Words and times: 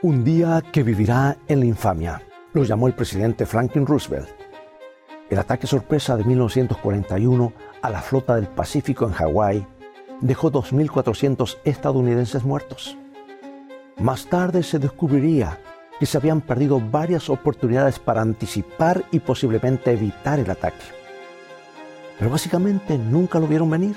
Un 0.00 0.22
día 0.22 0.62
que 0.72 0.84
vivirá 0.84 1.36
en 1.48 1.58
la 1.58 1.66
infamia, 1.66 2.22
lo 2.52 2.62
llamó 2.62 2.86
el 2.86 2.94
presidente 2.94 3.46
Franklin 3.46 3.84
Roosevelt. 3.84 4.28
El 5.28 5.40
ataque 5.40 5.66
sorpresa 5.66 6.16
de 6.16 6.22
1941 6.22 7.52
a 7.82 7.90
la 7.90 8.00
flota 8.00 8.36
del 8.36 8.46
Pacífico 8.46 9.06
en 9.06 9.12
Hawái 9.12 9.66
dejó 10.20 10.52
2.400 10.52 11.58
estadounidenses 11.64 12.44
muertos. 12.44 12.96
Más 13.96 14.26
tarde 14.26 14.62
se 14.62 14.78
descubriría 14.78 15.58
que 15.98 16.06
se 16.06 16.16
habían 16.16 16.42
perdido 16.42 16.80
varias 16.80 17.28
oportunidades 17.28 17.98
para 17.98 18.22
anticipar 18.22 19.04
y 19.10 19.18
posiblemente 19.18 19.90
evitar 19.90 20.38
el 20.38 20.48
ataque. 20.48 20.86
Pero 22.20 22.30
básicamente 22.30 22.96
nunca 22.96 23.40
lo 23.40 23.48
vieron 23.48 23.68
venir. 23.68 23.96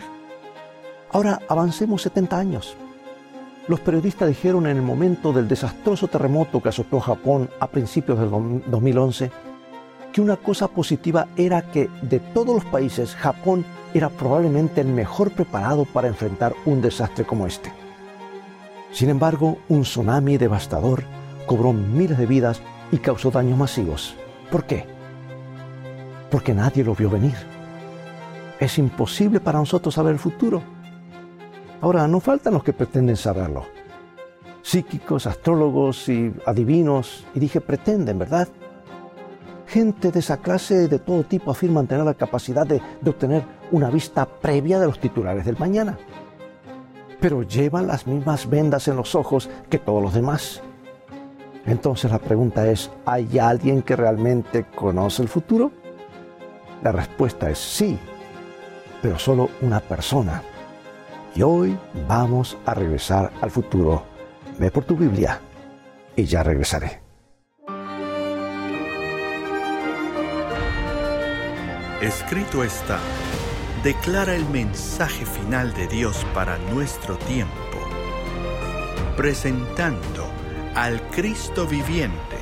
Ahora 1.11 1.41
avancemos 1.47 2.01
70 2.01 2.39
años. 2.39 2.75
Los 3.67 3.79
periodistas 3.79 4.27
dijeron 4.27 4.65
en 4.65 4.77
el 4.77 4.83
momento 4.83 5.31
del 5.31 5.47
desastroso 5.47 6.07
terremoto 6.07 6.61
que 6.61 6.69
azotó 6.69 6.99
Japón 6.99 7.49
a 7.59 7.67
principios 7.67 8.19
del 8.19 8.29
2011 8.29 9.31
que 10.11 10.21
una 10.21 10.35
cosa 10.35 10.67
positiva 10.67 11.27
era 11.37 11.61
que 11.61 11.89
de 12.01 12.19
todos 12.19 12.55
los 12.55 12.65
países 12.65 13.15
Japón 13.15 13.65
era 13.93 14.09
probablemente 14.09 14.81
el 14.81 14.87
mejor 14.87 15.31
preparado 15.31 15.85
para 15.85 16.07
enfrentar 16.07 16.53
un 16.65 16.81
desastre 16.81 17.25
como 17.25 17.47
este. 17.47 17.71
Sin 18.91 19.09
embargo, 19.09 19.57
un 19.69 19.83
tsunami 19.83 20.37
devastador 20.37 21.03
cobró 21.45 21.71
miles 21.71 22.17
de 22.17 22.25
vidas 22.25 22.61
y 22.91 22.97
causó 22.97 23.31
daños 23.31 23.57
masivos. 23.57 24.15
¿Por 24.49 24.65
qué? 24.65 24.85
Porque 26.29 26.53
nadie 26.53 26.83
lo 26.83 26.93
vio 26.93 27.09
venir. 27.09 27.35
Es 28.59 28.77
imposible 28.77 29.39
para 29.39 29.59
nosotros 29.59 29.95
saber 29.95 30.13
el 30.13 30.19
futuro. 30.19 30.61
Ahora, 31.81 32.07
no 32.07 32.19
faltan 32.19 32.53
los 32.53 32.63
que 32.63 32.73
pretenden 32.73 33.17
saberlo. 33.17 33.65
Psíquicos, 34.61 35.25
astrólogos 35.25 36.07
y 36.09 36.31
adivinos, 36.45 37.25
y 37.33 37.39
dije 37.39 37.59
pretenden, 37.59 38.19
¿verdad? 38.19 38.47
Gente 39.65 40.11
de 40.11 40.19
esa 40.19 40.37
clase 40.37 40.87
de 40.87 40.99
todo 40.99 41.23
tipo 41.23 41.49
afirman 41.49 41.87
tener 41.87 42.05
la 42.05 42.13
capacidad 42.13 42.67
de, 42.67 42.79
de 43.01 43.09
obtener 43.09 43.43
una 43.71 43.89
vista 43.89 44.27
previa 44.27 44.79
de 44.79 44.85
los 44.85 44.99
titulares 44.99 45.43
del 45.43 45.57
mañana. 45.57 45.97
Pero 47.19 47.41
llevan 47.41 47.87
las 47.87 48.05
mismas 48.05 48.47
vendas 48.47 48.87
en 48.87 48.97
los 48.97 49.15
ojos 49.15 49.49
que 49.69 49.79
todos 49.79 50.03
los 50.03 50.13
demás. 50.13 50.61
Entonces 51.65 52.11
la 52.11 52.19
pregunta 52.19 52.69
es, 52.69 52.91
¿hay 53.05 53.39
alguien 53.39 53.81
que 53.81 53.95
realmente 53.95 54.65
conoce 54.75 55.23
el 55.23 55.29
futuro? 55.29 55.71
La 56.83 56.91
respuesta 56.91 57.49
es 57.49 57.57
sí, 57.57 57.97
pero 59.01 59.17
solo 59.17 59.49
una 59.61 59.79
persona. 59.79 60.43
Y 61.33 61.43
hoy 61.43 61.77
vamos 62.07 62.57
a 62.65 62.73
regresar 62.73 63.31
al 63.41 63.51
futuro. 63.51 64.03
Ve 64.59 64.69
por 64.69 64.83
tu 64.83 64.97
Biblia 64.97 65.39
y 66.15 66.25
ya 66.25 66.43
regresaré. 66.43 67.01
Escrito 72.01 72.63
está, 72.63 72.99
declara 73.83 74.35
el 74.35 74.45
mensaje 74.49 75.25
final 75.25 75.73
de 75.73 75.87
Dios 75.87 76.25
para 76.33 76.57
nuestro 76.73 77.15
tiempo, 77.17 77.53
presentando 79.15 80.27
al 80.75 80.99
Cristo 81.11 81.67
viviente 81.67 82.37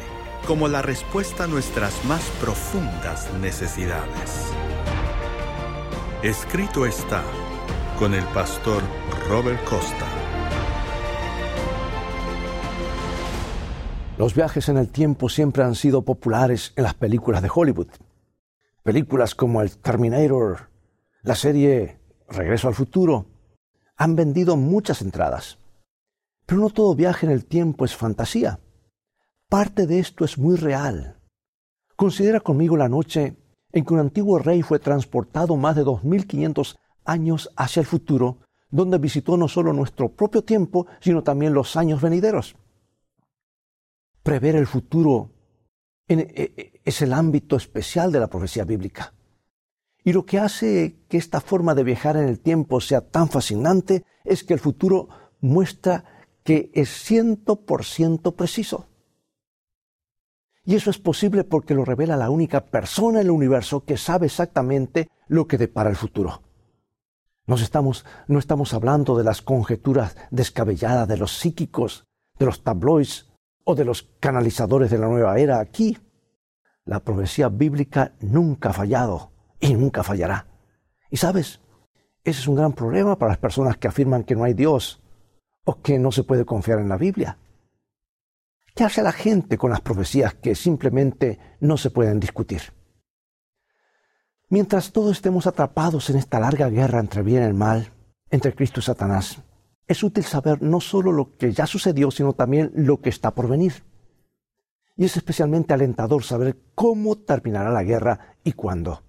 como 0.47 0.67
la 0.67 0.81
respuesta 0.81 1.43
a 1.43 1.47
nuestras 1.47 1.93
más 2.05 2.23
profundas 2.41 3.31
necesidades. 3.33 4.51
Escrito 6.23 6.85
está 6.85 7.21
con 7.99 8.13
el 8.13 8.23
pastor 8.27 8.81
Robert 9.27 9.61
Costa. 9.65 10.05
Los 14.17 14.33
viajes 14.33 14.69
en 14.69 14.77
el 14.77 14.89
tiempo 14.89 15.27
siempre 15.27 15.63
han 15.63 15.75
sido 15.75 16.03
populares 16.03 16.71
en 16.77 16.83
las 16.83 16.93
películas 16.93 17.41
de 17.41 17.51
Hollywood. 17.53 17.89
Películas 18.83 19.35
como 19.35 19.61
el 19.61 19.77
Terminator, 19.77 20.69
la 21.23 21.35
serie 21.35 21.99
Regreso 22.29 22.69
al 22.69 22.73
Futuro, 22.73 23.25
han 23.97 24.15
vendido 24.15 24.55
muchas 24.55 25.01
entradas. 25.01 25.59
Pero 26.45 26.61
no 26.61 26.69
todo 26.69 26.95
viaje 26.95 27.25
en 27.25 27.33
el 27.33 27.45
tiempo 27.45 27.83
es 27.83 27.97
fantasía. 27.97 28.61
Parte 29.49 29.87
de 29.87 29.99
esto 29.99 30.23
es 30.23 30.37
muy 30.37 30.55
real. 30.55 31.19
Considera 31.97 32.39
conmigo 32.39 32.77
la 32.77 32.87
noche 32.87 33.35
en 33.73 33.83
que 33.83 33.93
un 33.93 33.99
antiguo 33.99 34.39
rey 34.39 34.61
fue 34.61 34.79
transportado 34.79 35.57
más 35.57 35.75
de 35.75 35.83
2500 35.83 36.79
años 37.09 37.49
hacia 37.55 37.81
el 37.81 37.85
futuro, 37.85 38.39
donde 38.69 38.97
visitó 38.97 39.35
no 39.35 39.47
solo 39.47 39.73
nuestro 39.73 40.09
propio 40.09 40.43
tiempo, 40.43 40.87
sino 40.99 41.23
también 41.23 41.53
los 41.53 41.75
años 41.75 42.01
venideros. 42.01 42.55
Prever 44.23 44.55
el 44.55 44.67
futuro 44.67 45.31
e, 46.07 46.13
e, 46.15 46.81
es 46.85 47.01
el 47.01 47.13
ámbito 47.13 47.55
especial 47.55 48.11
de 48.11 48.19
la 48.19 48.27
profecía 48.27 48.65
bíblica. 48.65 49.13
Y 50.03 50.13
lo 50.13 50.25
que 50.25 50.39
hace 50.39 50.99
que 51.07 51.17
esta 51.17 51.41
forma 51.41 51.75
de 51.75 51.83
viajar 51.83 52.15
en 52.15 52.25
el 52.25 52.39
tiempo 52.39 52.79
sea 52.79 53.01
tan 53.01 53.29
fascinante 53.29 54.05
es 54.23 54.43
que 54.43 54.53
el 54.53 54.59
futuro 54.59 55.09
muestra 55.41 56.03
que 56.43 56.71
es 56.73 56.89
ciento 56.89 57.65
por 57.65 57.85
ciento 57.85 58.35
preciso. 58.35 58.87
Y 60.63 60.75
eso 60.75 60.89
es 60.89 60.99
posible 60.99 61.43
porque 61.43 61.73
lo 61.73 61.85
revela 61.85 62.15
la 62.15 62.29
única 62.29 62.65
persona 62.65 63.19
en 63.19 63.27
el 63.27 63.31
universo 63.31 63.83
que 63.83 63.97
sabe 63.97 64.27
exactamente 64.27 65.09
lo 65.27 65.47
que 65.47 65.57
depara 65.57 65.89
el 65.89 65.95
futuro 65.95 66.43
estamos, 67.55 68.05
no 68.27 68.39
estamos 68.39 68.73
hablando 68.73 69.17
de 69.17 69.23
las 69.23 69.41
conjeturas 69.41 70.15
descabelladas 70.31 71.07
de 71.07 71.17
los 71.17 71.37
psíquicos, 71.37 72.05
de 72.37 72.45
los 72.45 72.63
tabloids 72.63 73.31
o 73.63 73.75
de 73.75 73.85
los 73.85 74.03
canalizadores 74.19 74.91
de 74.91 74.97
la 74.97 75.07
nueva 75.07 75.37
era 75.39 75.59
aquí. 75.59 75.97
La 76.85 76.99
profecía 76.99 77.49
bíblica 77.49 78.13
nunca 78.21 78.69
ha 78.69 78.73
fallado 78.73 79.31
y 79.59 79.73
nunca 79.73 80.03
fallará. 80.03 80.47
Y 81.09 81.17
sabes, 81.17 81.59
ese 82.23 82.41
es 82.41 82.47
un 82.47 82.55
gran 82.55 82.73
problema 82.73 83.17
para 83.17 83.31
las 83.31 83.39
personas 83.39 83.77
que 83.77 83.87
afirman 83.87 84.23
que 84.23 84.35
no 84.35 84.43
hay 84.43 84.53
Dios 84.53 85.01
o 85.65 85.81
que 85.81 85.99
no 85.99 86.11
se 86.11 86.23
puede 86.23 86.45
confiar 86.45 86.79
en 86.79 86.89
la 86.89 86.97
Biblia. 86.97 87.37
¿Qué 88.75 88.83
hace 88.83 89.01
la 89.01 89.11
gente 89.11 89.57
con 89.57 89.71
las 89.71 89.81
profecías 89.81 90.35
que 90.35 90.55
simplemente 90.55 91.39
no 91.59 91.77
se 91.77 91.89
pueden 91.89 92.19
discutir? 92.19 92.78
Mientras 94.51 94.91
todos 94.91 95.11
estemos 95.11 95.45
atrapados 95.45 96.09
en 96.09 96.15
esta 96.15 96.39
larga 96.39 96.69
guerra 96.69 96.99
entre 96.99 97.21
bien 97.21 97.43
y 97.43 97.45
el 97.45 97.53
mal, 97.53 97.91
entre 98.31 98.55
Cristo 98.55 98.79
y 98.79 98.83
Satanás, 98.83 99.43
es 99.87 100.01
útil 100.01 100.23
saber 100.23 100.63
no 100.63 100.81
solo 100.81 101.11
lo 101.11 101.37
que 101.37 101.51
ya 101.51 101.67
sucedió, 101.67 102.09
sino 102.09 102.33
también 102.33 102.71
lo 102.73 102.99
que 102.99 103.09
está 103.09 103.29
por 103.35 103.47
venir. 103.47 103.83
Y 104.95 105.05
es 105.05 105.17
especialmente 105.17 105.75
alentador 105.75 106.23
saber 106.23 106.57
cómo 106.73 107.15
terminará 107.15 107.69
la 107.69 107.83
guerra 107.83 108.37
y 108.43 108.53
cuándo. 108.53 109.03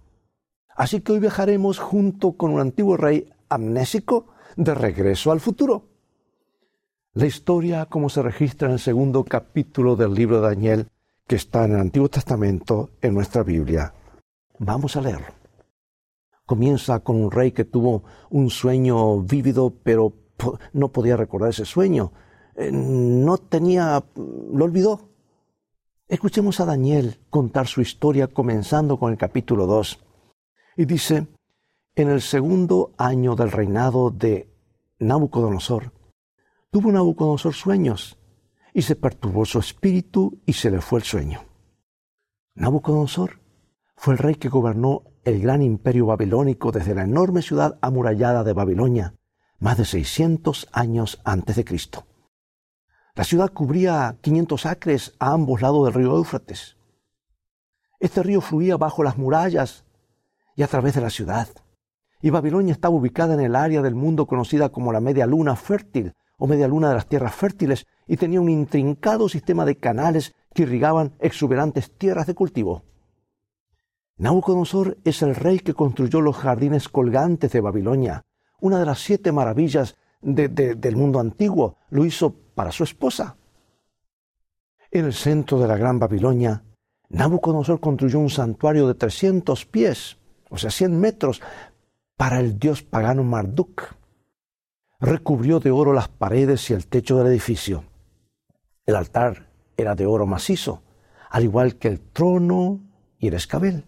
Así 0.76 1.00
que 1.00 1.12
hoy 1.12 1.20
viajaremos 1.20 1.78
junto 1.78 2.32
con 2.32 2.52
un 2.52 2.60
antiguo 2.60 2.98
rey 2.98 3.32
amnésico 3.48 4.26
de 4.56 4.74
regreso 4.74 5.32
al 5.32 5.40
futuro. 5.40 5.84
La 7.14 7.26
historia, 7.26 7.86
como 7.86 8.10
se 8.10 8.22
registra 8.22 8.68
en 8.68 8.74
el 8.74 8.78
segundo 8.78 9.24
capítulo 9.24 9.96
del 9.96 10.12
libro 10.12 10.40
de 10.40 10.48
Daniel, 10.48 10.88
que 11.26 11.36
está 11.36 11.64
en 11.64 11.72
el 11.72 11.80
Antiguo 11.80 12.10
Testamento 12.10 12.90
en 13.00 13.14
nuestra 13.14 13.42
Biblia, 13.42 13.94
Vamos 14.62 14.94
a 14.94 15.00
leerlo. 15.00 15.32
Comienza 16.44 17.00
con 17.00 17.16
un 17.16 17.30
rey 17.30 17.52
que 17.52 17.64
tuvo 17.64 18.04
un 18.28 18.50
sueño 18.50 19.22
vívido, 19.22 19.72
pero 19.82 20.12
no 20.74 20.92
podía 20.92 21.16
recordar 21.16 21.48
ese 21.48 21.64
sueño. 21.64 22.12
Eh, 22.54 22.70
no 22.70 23.38
tenía, 23.38 24.04
lo 24.14 24.64
olvidó. 24.66 25.08
Escuchemos 26.06 26.60
a 26.60 26.66
Daniel 26.66 27.20
contar 27.30 27.68
su 27.68 27.80
historia 27.80 28.26
comenzando 28.26 28.98
con 28.98 29.12
el 29.12 29.16
capítulo 29.16 29.66
2. 29.66 29.98
Y 30.76 30.84
dice, 30.84 31.26
en 31.94 32.10
el 32.10 32.20
segundo 32.20 32.92
año 32.98 33.36
del 33.36 33.52
reinado 33.52 34.10
de 34.10 34.52
Nabucodonosor, 34.98 35.90
tuvo 36.70 36.92
Nabucodonosor 36.92 37.54
sueños 37.54 38.18
y 38.74 38.82
se 38.82 38.94
perturbó 38.94 39.46
su 39.46 39.58
espíritu 39.58 40.38
y 40.44 40.52
se 40.52 40.70
le 40.70 40.82
fue 40.82 40.98
el 40.98 41.06
sueño. 41.06 41.44
Nabucodonosor 42.56 43.39
fue 44.02 44.14
el 44.14 44.18
rey 44.18 44.36
que 44.36 44.48
gobernó 44.48 45.02
el 45.24 45.42
gran 45.42 45.60
imperio 45.60 46.06
babilónico 46.06 46.72
desde 46.72 46.94
la 46.94 47.02
enorme 47.02 47.42
ciudad 47.42 47.78
amurallada 47.82 48.44
de 48.44 48.54
Babilonia, 48.54 49.14
más 49.58 49.76
de 49.76 49.84
600 49.84 50.68
años 50.72 51.20
antes 51.22 51.56
de 51.56 51.66
Cristo. 51.66 52.06
La 53.14 53.24
ciudad 53.24 53.52
cubría 53.52 54.16
500 54.22 54.64
acres 54.64 55.12
a 55.18 55.32
ambos 55.32 55.60
lados 55.60 55.84
del 55.84 55.92
río 55.92 56.16
Éufrates. 56.16 56.78
Este 57.98 58.22
río 58.22 58.40
fluía 58.40 58.78
bajo 58.78 59.04
las 59.04 59.18
murallas 59.18 59.84
y 60.56 60.62
a 60.62 60.66
través 60.66 60.94
de 60.94 61.02
la 61.02 61.10
ciudad. 61.10 61.48
Y 62.22 62.30
Babilonia 62.30 62.72
estaba 62.72 62.94
ubicada 62.94 63.34
en 63.34 63.40
el 63.40 63.54
área 63.54 63.82
del 63.82 63.96
mundo 63.96 64.24
conocida 64.24 64.70
como 64.70 64.94
la 64.94 65.00
media 65.00 65.26
luna 65.26 65.56
fértil 65.56 66.14
o 66.38 66.46
media 66.46 66.68
luna 66.68 66.88
de 66.88 66.94
las 66.94 67.06
tierras 67.06 67.34
fértiles 67.34 67.86
y 68.06 68.16
tenía 68.16 68.40
un 68.40 68.48
intrincado 68.48 69.28
sistema 69.28 69.66
de 69.66 69.76
canales 69.76 70.34
que 70.54 70.62
irrigaban 70.62 71.12
exuberantes 71.20 71.98
tierras 71.98 72.26
de 72.26 72.34
cultivo. 72.34 72.89
Nabucodonosor 74.20 74.98
es 75.02 75.22
el 75.22 75.34
rey 75.34 75.60
que 75.60 75.72
construyó 75.72 76.20
los 76.20 76.36
jardines 76.36 76.90
colgantes 76.90 77.52
de 77.52 77.62
Babilonia, 77.62 78.26
una 78.60 78.78
de 78.78 78.84
las 78.84 78.98
siete 78.98 79.32
maravillas 79.32 79.96
del 80.20 80.94
mundo 80.94 81.20
antiguo. 81.20 81.78
Lo 81.88 82.04
hizo 82.04 82.34
para 82.54 82.70
su 82.70 82.84
esposa. 82.84 83.38
En 84.90 85.06
el 85.06 85.14
centro 85.14 85.58
de 85.58 85.66
la 85.66 85.78
Gran 85.78 85.98
Babilonia, 85.98 86.62
Nabucodonosor 87.08 87.80
construyó 87.80 88.18
un 88.18 88.28
santuario 88.28 88.86
de 88.86 88.92
300 88.92 89.64
pies, 89.64 90.18
o 90.50 90.58
sea, 90.58 90.70
100 90.70 91.00
metros, 91.00 91.40
para 92.18 92.40
el 92.40 92.58
dios 92.58 92.82
pagano 92.82 93.24
Marduk. 93.24 93.84
Recubrió 95.00 95.60
de 95.60 95.70
oro 95.70 95.94
las 95.94 96.08
paredes 96.08 96.68
y 96.68 96.74
el 96.74 96.86
techo 96.88 97.16
del 97.16 97.28
edificio. 97.28 97.84
El 98.84 98.96
altar 98.96 99.48
era 99.78 99.94
de 99.94 100.04
oro 100.04 100.26
macizo, 100.26 100.82
al 101.30 101.44
igual 101.44 101.76
que 101.76 101.88
el 101.88 102.00
trono 102.00 102.80
y 103.18 103.28
el 103.28 103.34
escabel. 103.34 103.86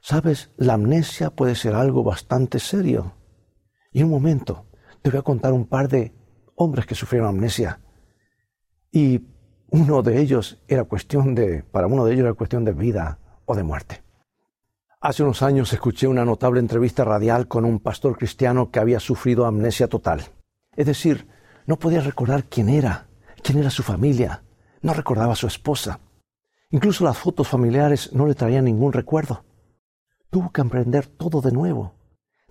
Sabes, 0.00 0.50
la 0.56 0.74
amnesia 0.74 1.30
puede 1.30 1.54
ser 1.54 1.74
algo 1.74 2.02
bastante 2.02 2.58
serio. 2.58 3.14
Y 3.92 4.02
un 4.02 4.10
momento, 4.10 4.66
te 5.02 5.10
voy 5.10 5.18
a 5.18 5.22
contar 5.22 5.52
un 5.52 5.66
par 5.66 5.88
de 5.88 6.14
hombres 6.54 6.86
que 6.86 6.94
sufrieron 6.94 7.28
amnesia. 7.28 7.80
Y 8.90 9.26
uno 9.70 10.02
de 10.02 10.20
ellos 10.20 10.62
era 10.68 10.84
cuestión 10.84 11.34
de, 11.34 11.62
para 11.62 11.86
uno 11.86 12.04
de 12.04 12.14
ellos 12.14 12.24
era 12.24 12.34
cuestión 12.34 12.64
de 12.64 12.72
vida 12.72 13.18
o 13.44 13.54
de 13.54 13.62
muerte. 13.62 14.02
Hace 15.00 15.22
unos 15.22 15.42
años 15.42 15.72
escuché 15.72 16.06
una 16.06 16.24
notable 16.24 16.60
entrevista 16.60 17.04
radial 17.04 17.48
con 17.48 17.64
un 17.64 17.78
pastor 17.78 18.18
cristiano 18.18 18.70
que 18.70 18.80
había 18.80 19.00
sufrido 19.00 19.46
amnesia 19.46 19.88
total. 19.88 20.22
Es 20.76 20.86
decir, 20.86 21.28
no 21.66 21.78
podía 21.78 22.00
recordar 22.00 22.44
quién 22.44 22.68
era, 22.68 23.08
quién 23.42 23.58
era 23.58 23.70
su 23.70 23.82
familia, 23.82 24.42
no 24.82 24.92
recordaba 24.92 25.32
a 25.32 25.36
su 25.36 25.46
esposa. 25.46 26.00
Incluso 26.70 27.04
las 27.04 27.16
fotos 27.16 27.48
familiares 27.48 28.12
no 28.12 28.26
le 28.26 28.34
traían 28.34 28.64
ningún 28.64 28.92
recuerdo. 28.92 29.44
Tuvo 30.30 30.52
que 30.52 30.60
aprender 30.60 31.06
todo 31.06 31.40
de 31.40 31.50
nuevo. 31.50 31.94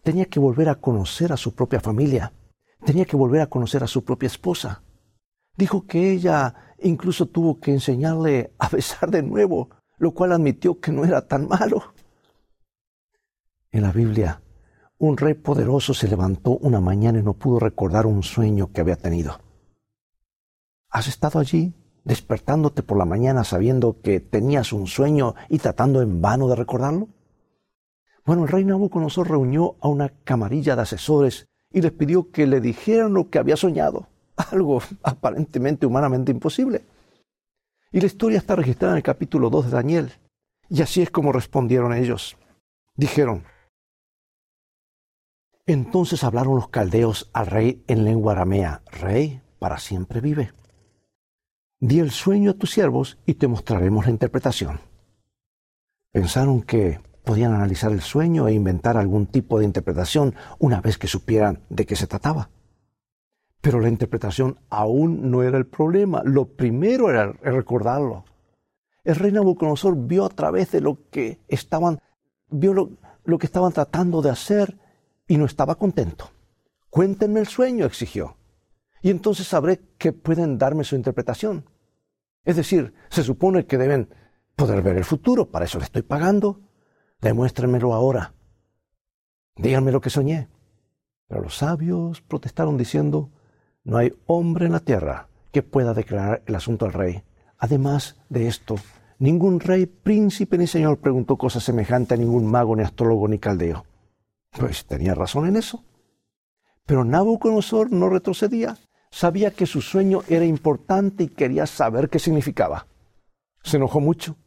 Tenía 0.03 0.25
que 0.25 0.39
volver 0.39 0.67
a 0.67 0.75
conocer 0.75 1.31
a 1.31 1.37
su 1.37 1.55
propia 1.55 1.79
familia. 1.79 2.33
Tenía 2.85 3.05
que 3.05 3.15
volver 3.15 3.41
a 3.41 3.47
conocer 3.47 3.83
a 3.83 3.87
su 3.87 4.03
propia 4.03 4.27
esposa. 4.27 4.83
Dijo 5.55 5.85
que 5.85 6.11
ella 6.11 6.75
incluso 6.79 7.27
tuvo 7.27 7.59
que 7.59 7.71
enseñarle 7.71 8.53
a 8.59 8.67
besar 8.69 9.11
de 9.11 9.23
nuevo, 9.23 9.69
lo 9.97 10.11
cual 10.13 10.33
admitió 10.33 10.79
que 10.79 10.91
no 10.91 11.05
era 11.05 11.25
tan 11.25 11.47
malo. 11.47 11.93
En 13.71 13.83
la 13.83 13.91
Biblia, 13.91 14.41
un 14.97 15.15
rey 15.15 15.35
poderoso 15.35 15.93
se 15.93 16.07
levantó 16.07 16.57
una 16.57 16.81
mañana 16.81 17.19
y 17.19 17.23
no 17.23 17.33
pudo 17.33 17.59
recordar 17.59 18.05
un 18.05 18.23
sueño 18.23 18.71
que 18.73 18.81
había 18.81 18.97
tenido. 18.97 19.39
¿Has 20.89 21.07
estado 21.07 21.39
allí 21.39 21.73
despertándote 22.03 22.83
por 22.83 22.97
la 22.97 23.05
mañana 23.05 23.43
sabiendo 23.43 24.01
que 24.01 24.19
tenías 24.19 24.73
un 24.73 24.87
sueño 24.87 25.35
y 25.47 25.59
tratando 25.59 26.01
en 26.01 26.21
vano 26.21 26.47
de 26.47 26.55
recordarlo? 26.55 27.07
Bueno, 28.25 28.43
el 28.43 28.49
rey 28.49 28.65
Nabucodonosor 28.65 29.29
reunió 29.29 29.75
a 29.81 29.87
una 29.87 30.09
camarilla 30.09 30.75
de 30.75 30.83
asesores 30.83 31.47
y 31.71 31.81
les 31.81 31.91
pidió 31.91 32.31
que 32.31 32.47
le 32.47 32.61
dijeran 32.61 33.13
lo 33.13 33.29
que 33.29 33.39
había 33.39 33.55
soñado, 33.55 34.07
algo 34.51 34.81
aparentemente 35.03 35.85
humanamente 35.85 36.31
imposible. 36.31 36.85
Y 37.91 37.99
la 37.99 38.07
historia 38.07 38.37
está 38.37 38.55
registrada 38.55 38.93
en 38.93 38.97
el 38.97 39.03
capítulo 39.03 39.49
2 39.49 39.65
de 39.65 39.71
Daniel. 39.71 40.11
Y 40.69 40.81
así 40.81 41.01
es 41.01 41.09
como 41.09 41.31
respondieron 41.31 41.93
ellos. 41.93 42.37
Dijeron, 42.95 43.43
entonces 45.65 46.23
hablaron 46.23 46.55
los 46.55 46.69
caldeos 46.69 47.29
al 47.31 47.45
rey 47.45 47.83
en 47.87 48.03
lengua 48.03 48.31
aramea, 48.31 48.81
Rey, 48.91 49.41
para 49.59 49.77
siempre 49.77 50.19
vive. 50.19 50.51
Di 51.79 51.99
el 51.99 52.09
sueño 52.09 52.51
a 52.51 52.53
tus 52.55 52.71
siervos 52.71 53.19
y 53.27 53.35
te 53.35 53.47
mostraremos 53.47 54.05
la 54.05 54.11
interpretación. 54.11 54.79
Pensaron 56.11 56.63
que 56.63 56.99
podían 57.29 57.53
analizar 57.53 57.91
el 57.91 58.01
sueño 58.01 58.47
e 58.47 58.53
inventar 58.53 58.97
algún 58.97 59.27
tipo 59.27 59.59
de 59.59 59.65
interpretación 59.65 60.33
una 60.57 60.81
vez 60.81 60.97
que 60.97 61.05
supieran 61.05 61.61
de 61.69 61.85
qué 61.85 61.95
se 61.95 62.07
trataba. 62.07 62.49
Pero 63.61 63.79
la 63.79 63.87
interpretación 63.87 64.57
aún 64.67 65.29
no 65.29 65.43
era 65.43 65.59
el 65.59 65.67
problema. 65.67 66.23
Lo 66.25 66.45
primero 66.45 67.11
era 67.11 67.31
recordarlo. 67.31 68.25
El 69.03 69.13
rey 69.13 69.31
Nabucodonosor 69.31 69.95
vio 70.07 70.25
a 70.25 70.29
través 70.29 70.71
de 70.71 70.81
lo 70.81 71.07
que 71.11 71.39
estaban, 71.47 71.99
vio 72.49 72.73
lo, 72.73 72.89
lo 73.25 73.37
que 73.37 73.45
estaban 73.45 73.73
tratando 73.73 74.23
de 74.23 74.31
hacer 74.31 74.79
y 75.27 75.37
no 75.37 75.45
estaba 75.45 75.75
contento. 75.75 76.31
Cuéntenme 76.89 77.41
el 77.41 77.47
sueño, 77.47 77.85
exigió. 77.85 78.37
Y 79.03 79.11
entonces 79.11 79.45
sabré 79.45 79.81
que 79.99 80.13
pueden 80.13 80.57
darme 80.57 80.83
su 80.83 80.95
interpretación. 80.95 81.69
Es 82.43 82.55
decir, 82.55 82.95
se 83.11 83.21
supone 83.21 83.67
que 83.67 83.77
deben 83.77 84.09
poder 84.55 84.81
ver 84.81 84.97
el 84.97 85.05
futuro, 85.05 85.51
para 85.51 85.65
eso 85.65 85.77
le 85.77 85.83
estoy 85.83 86.01
pagando. 86.01 86.61
Demuéstrenmelo 87.21 87.93
ahora. 87.93 88.33
Díganme 89.55 89.91
lo 89.91 89.99
que 89.99 90.09
soñé. 90.09 90.47
Pero 91.27 91.41
los 91.41 91.57
sabios 91.57 92.21
protestaron 92.21 92.77
diciendo, 92.77 93.29
no 93.83 93.97
hay 93.97 94.13
hombre 94.25 94.65
en 94.65 94.71
la 94.71 94.79
tierra 94.79 95.27
que 95.51 95.61
pueda 95.61 95.93
declarar 95.93 96.43
el 96.45 96.55
asunto 96.55 96.85
al 96.85 96.93
rey. 96.93 97.23
Además 97.57 98.17
de 98.29 98.47
esto, 98.47 98.75
ningún 99.19 99.59
rey, 99.59 99.85
príncipe 99.85 100.57
ni 100.57 100.65
señor 100.65 100.99
preguntó 100.99 101.37
cosa 101.37 101.59
semejante 101.59 102.13
a 102.13 102.17
ningún 102.17 102.49
mago, 102.49 102.75
ni 102.75 102.83
astrólogo, 102.83 103.27
ni 103.27 103.37
caldeo. 103.37 103.85
Pues 104.57 104.85
tenía 104.85 105.13
razón 105.13 105.47
en 105.47 105.57
eso. 105.57 105.83
Pero 106.85 107.03
Nabucodonosor 107.03 107.91
no 107.91 108.09
retrocedía. 108.09 108.77
Sabía 109.11 109.51
que 109.51 109.65
su 109.65 109.81
sueño 109.81 110.21
era 110.29 110.45
importante 110.45 111.25
y 111.25 111.27
quería 111.27 111.65
saber 111.65 112.09
qué 112.09 112.17
significaba. 112.17 112.87
Se 113.61 113.77
enojó 113.77 113.99
mucho 113.99 114.37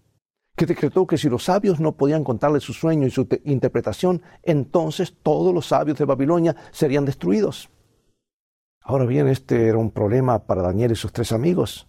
que 0.57 0.67
decretó 0.67 1.07
que 1.07 1.19
si 1.19 1.29
los 1.29 1.45
sabios 1.45 1.81
no 1.81 1.93
podían 1.93 2.25
contarle 2.25 2.61
su 2.61 2.73
sueño 2.73 3.07
y 3.07 3.11
su 3.11 3.27
interpretación, 3.45 4.23
entonces 4.43 5.15
todos 5.23 5.55
los 5.55 5.67
sabios 5.67 5.99
de 5.99 6.05
Babilonia 6.05 6.57
serían 6.71 7.05
destruidos. 7.05 7.71
Ahora 8.81 9.07
bien, 9.07 9.29
este 9.29 9.69
era 9.69 9.79
un 9.79 9.91
problema 9.91 10.41
para 10.41 10.63
Daniel 10.63 10.93
y 10.93 10.97
sus 10.97 11.13
tres 11.13 11.33
amigos. 11.33 11.89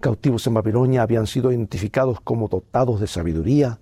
Cautivos 0.00 0.46
en 0.46 0.54
Babilonia 0.54 1.02
habían 1.02 1.26
sido 1.26 1.52
identificados 1.52 2.20
como 2.20 2.48
dotados 2.48 3.00
de 3.00 3.06
sabiduría 3.06 3.80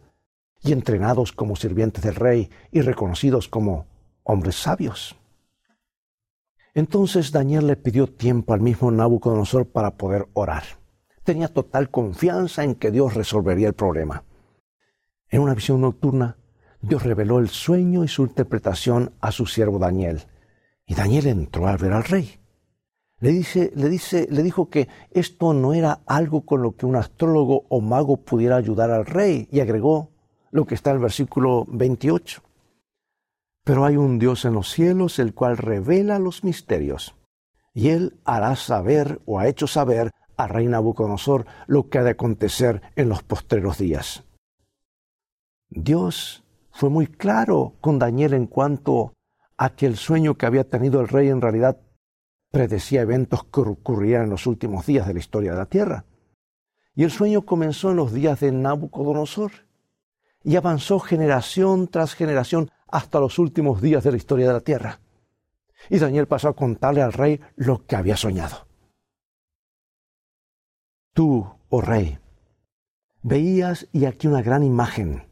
y 0.62 0.72
entrenados 0.72 1.32
como 1.32 1.56
sirvientes 1.56 2.02
del 2.02 2.14
rey 2.14 2.50
y 2.70 2.82
reconocidos 2.82 3.49
como 3.49 3.87
hombres 4.25 4.56
sabios. 4.56 5.16
Entonces 6.75 7.31
Daniel 7.31 7.66
le 7.66 7.76
pidió 7.76 8.08
tiempo 8.08 8.52
al 8.52 8.61
mismo 8.61 8.90
Nabucodonosor 8.90 9.66
para 9.66 9.93
poder 9.93 10.26
orar 10.34 10.84
tenía 11.25 11.49
total 11.49 11.91
confianza 11.91 12.62
en 12.62 12.75
que 12.75 12.91
Dios 12.91 13.15
resolvería 13.15 13.69
el 13.69 13.75
problema. 13.75 14.25
En 15.29 15.41
una 15.41 15.55
visión 15.55 15.81
nocturna, 15.81 16.37
Dios 16.81 17.03
reveló 17.03 17.38
el 17.38 17.49
sueño 17.49 18.05
y 18.05 18.09
su 18.09 18.23
interpretación 18.23 19.12
a 19.21 19.32
su 19.32 19.47
siervo 19.47 19.79
Daniel. 19.79 20.23
Y 20.87 20.94
Daniel 20.94 21.26
entró 21.26 21.67
al 21.67 21.79
ver 21.79 21.93
al 21.93 22.05
rey. 22.05 22.38
Le, 23.21 23.31
dice, 23.31 23.73
le, 23.75 23.88
dice, 23.88 24.29
le 24.31 24.43
dijo 24.43 24.69
que 24.69 24.88
esto 25.11 25.55
no 25.55 25.73
era 25.73 26.00
algo 26.06 26.44
con 26.44 26.62
lo 26.62 26.76
que 26.76 26.85
un 26.85 26.97
astrólogo 26.97 27.64
o 27.71 27.81
mago 27.81 28.19
pudiera 28.19 28.57
ayudar 28.57 28.90
al 28.90 29.07
rey, 29.07 29.49
y 29.50 29.61
agregó 29.61 30.11
lo 30.50 30.66
que 30.66 30.75
está 30.75 30.90
en 30.90 30.97
el 30.97 31.02
versículo 31.02 31.64
28. 31.69 32.43
Pero 33.64 33.87
hay 33.87 33.97
un 33.97 34.19
Dios 34.19 34.45
en 34.45 34.52
los 34.52 34.71
cielos 34.71 35.19
el 35.19 35.33
cual 35.33 35.57
revela 35.57 36.19
los 36.19 36.45
misterios, 36.45 37.14
y 37.73 37.88
él 37.88 38.21
hará 38.25 38.57
saber 38.57 39.23
o 39.25 39.38
ha 39.38 39.49
hecho 39.49 39.66
saber 39.66 40.11
a 40.37 40.47
rey 40.47 40.67
Nabucodonosor 40.67 41.47
lo 41.67 41.88
que 41.88 41.99
ha 41.99 42.03
de 42.03 42.11
acontecer 42.11 42.83
en 42.97 43.09
los 43.09 43.23
postreros 43.23 43.79
días. 43.79 44.25
Dios 45.69 46.45
fue 46.71 46.91
muy 46.91 47.07
claro 47.07 47.75
con 47.81 47.99
Daniel 47.99 48.35
en 48.35 48.47
cuanto 48.47 49.12
a 49.57 49.71
que 49.71 49.87
el 49.87 49.97
sueño 49.97 50.37
que 50.37 50.47
había 50.47 50.69
tenido 50.69 51.00
el 51.00 51.09
rey 51.09 51.29
en 51.29 51.41
realidad 51.41 51.79
predecía 52.50 53.03
eventos 53.03 53.45
que 53.45 53.61
ocurrirían 53.61 54.25
en 54.25 54.31
los 54.31 54.47
últimos 54.47 54.87
días 54.87 55.07
de 55.07 55.14
la 55.14 55.21
historia 55.21 55.53
de 55.53 55.59
la 55.59 55.67
tierra. 55.67 56.05
Y 56.95 57.03
el 57.03 57.11
sueño 57.11 57.43
comenzó 57.43 57.91
en 57.91 57.97
los 57.97 58.12
días 58.12 58.41
de 58.41 58.53
Nabucodonosor 58.53 59.50
y 60.45 60.57
avanzó 60.57 61.00
generación 61.00 61.88
tras 61.88 62.14
generación 62.14 62.71
hasta 62.87 63.19
los 63.19 63.38
últimos 63.38 63.81
días 63.81 64.05
de 64.05 64.12
la 64.12 64.17
historia 64.17 64.47
de 64.47 64.53
la 64.53 64.61
tierra. 64.61 65.00
Y 65.91 65.99
Daniel 65.99 66.29
pasó 66.29 66.49
a 66.49 66.55
contarle 66.57 67.03
al 67.03 67.12
rey 67.12 67.41
lo 67.57 67.85
que 67.87 67.97
había 67.97 68.17
soñado. 68.17 68.67
Tú, 71.14 71.47
oh 71.68 71.80
rey, 71.80 72.18
veías 73.23 73.87
y 73.92 74.06
aquí 74.06 74.26
una 74.26 74.42
gran 74.42 74.64
imagen. 74.64 75.28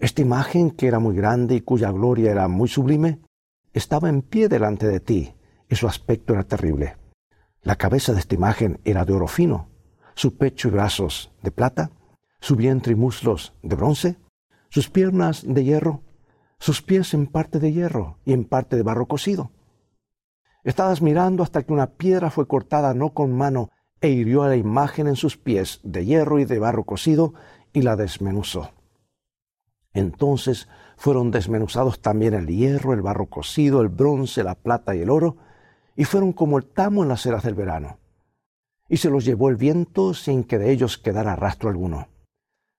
Esta 0.00 0.20
imagen, 0.20 0.72
que 0.72 0.88
era 0.88 0.98
muy 0.98 1.14
grande 1.14 1.54
y 1.54 1.60
cuya 1.60 1.92
gloria 1.92 2.32
era 2.32 2.48
muy 2.48 2.68
sublime, 2.68 3.20
estaba 3.72 4.08
en 4.08 4.22
pie 4.22 4.48
delante 4.48 4.88
de 4.88 4.98
ti, 4.98 5.32
y 5.68 5.76
su 5.76 5.86
aspecto 5.86 6.32
era 6.32 6.42
terrible. 6.42 6.96
La 7.62 7.76
cabeza 7.76 8.14
de 8.14 8.18
esta 8.18 8.34
imagen 8.34 8.80
era 8.84 9.04
de 9.04 9.12
oro 9.12 9.28
fino, 9.28 9.68
su 10.16 10.36
pecho 10.36 10.66
y 10.66 10.72
brazos 10.72 11.32
de 11.40 11.52
plata, 11.52 11.92
su 12.40 12.56
vientre 12.56 12.94
y 12.94 12.96
muslos 12.96 13.54
de 13.62 13.76
bronce, 13.76 14.16
sus 14.70 14.90
piernas 14.90 15.44
de 15.46 15.62
hierro, 15.62 16.02
sus 16.58 16.82
pies 16.82 17.14
en 17.14 17.28
parte 17.28 17.60
de 17.60 17.72
hierro 17.72 18.18
y 18.24 18.32
en 18.32 18.44
parte 18.44 18.74
de 18.74 18.82
barro 18.82 19.06
cocido. 19.06 19.52
Estabas 20.64 21.00
mirando 21.00 21.44
hasta 21.44 21.62
que 21.62 21.72
una 21.72 21.92
piedra 21.92 22.28
fue 22.28 22.48
cortada 22.48 22.92
no 22.92 23.10
con 23.14 23.32
mano, 23.32 23.70
e 24.00 24.08
hirió 24.08 24.42
a 24.42 24.48
la 24.48 24.56
imagen 24.56 25.06
en 25.06 25.16
sus 25.16 25.36
pies 25.36 25.80
de 25.82 26.04
hierro 26.04 26.38
y 26.38 26.44
de 26.44 26.58
barro 26.58 26.84
cocido 26.84 27.34
y 27.72 27.82
la 27.82 27.96
desmenuzó. 27.96 28.72
Entonces 29.94 30.68
fueron 30.96 31.30
desmenuzados 31.30 32.00
también 32.00 32.34
el 32.34 32.46
hierro, 32.46 32.92
el 32.92 33.02
barro 33.02 33.26
cocido, 33.26 33.80
el 33.80 33.88
bronce, 33.88 34.44
la 34.44 34.54
plata 34.54 34.94
y 34.94 35.00
el 35.00 35.10
oro, 35.10 35.36
y 35.96 36.04
fueron 36.04 36.32
como 36.32 36.58
el 36.58 36.66
tamo 36.66 37.02
en 37.02 37.08
las 37.08 37.24
eras 37.26 37.42
del 37.42 37.54
verano. 37.54 37.98
y 38.88 38.98
se 38.98 39.10
los 39.10 39.24
llevó 39.24 39.48
el 39.48 39.56
viento 39.56 40.14
sin 40.14 40.44
que 40.44 40.58
de 40.58 40.70
ellos 40.70 40.98
quedara 40.98 41.34
rastro 41.36 41.70
alguno. 41.70 42.08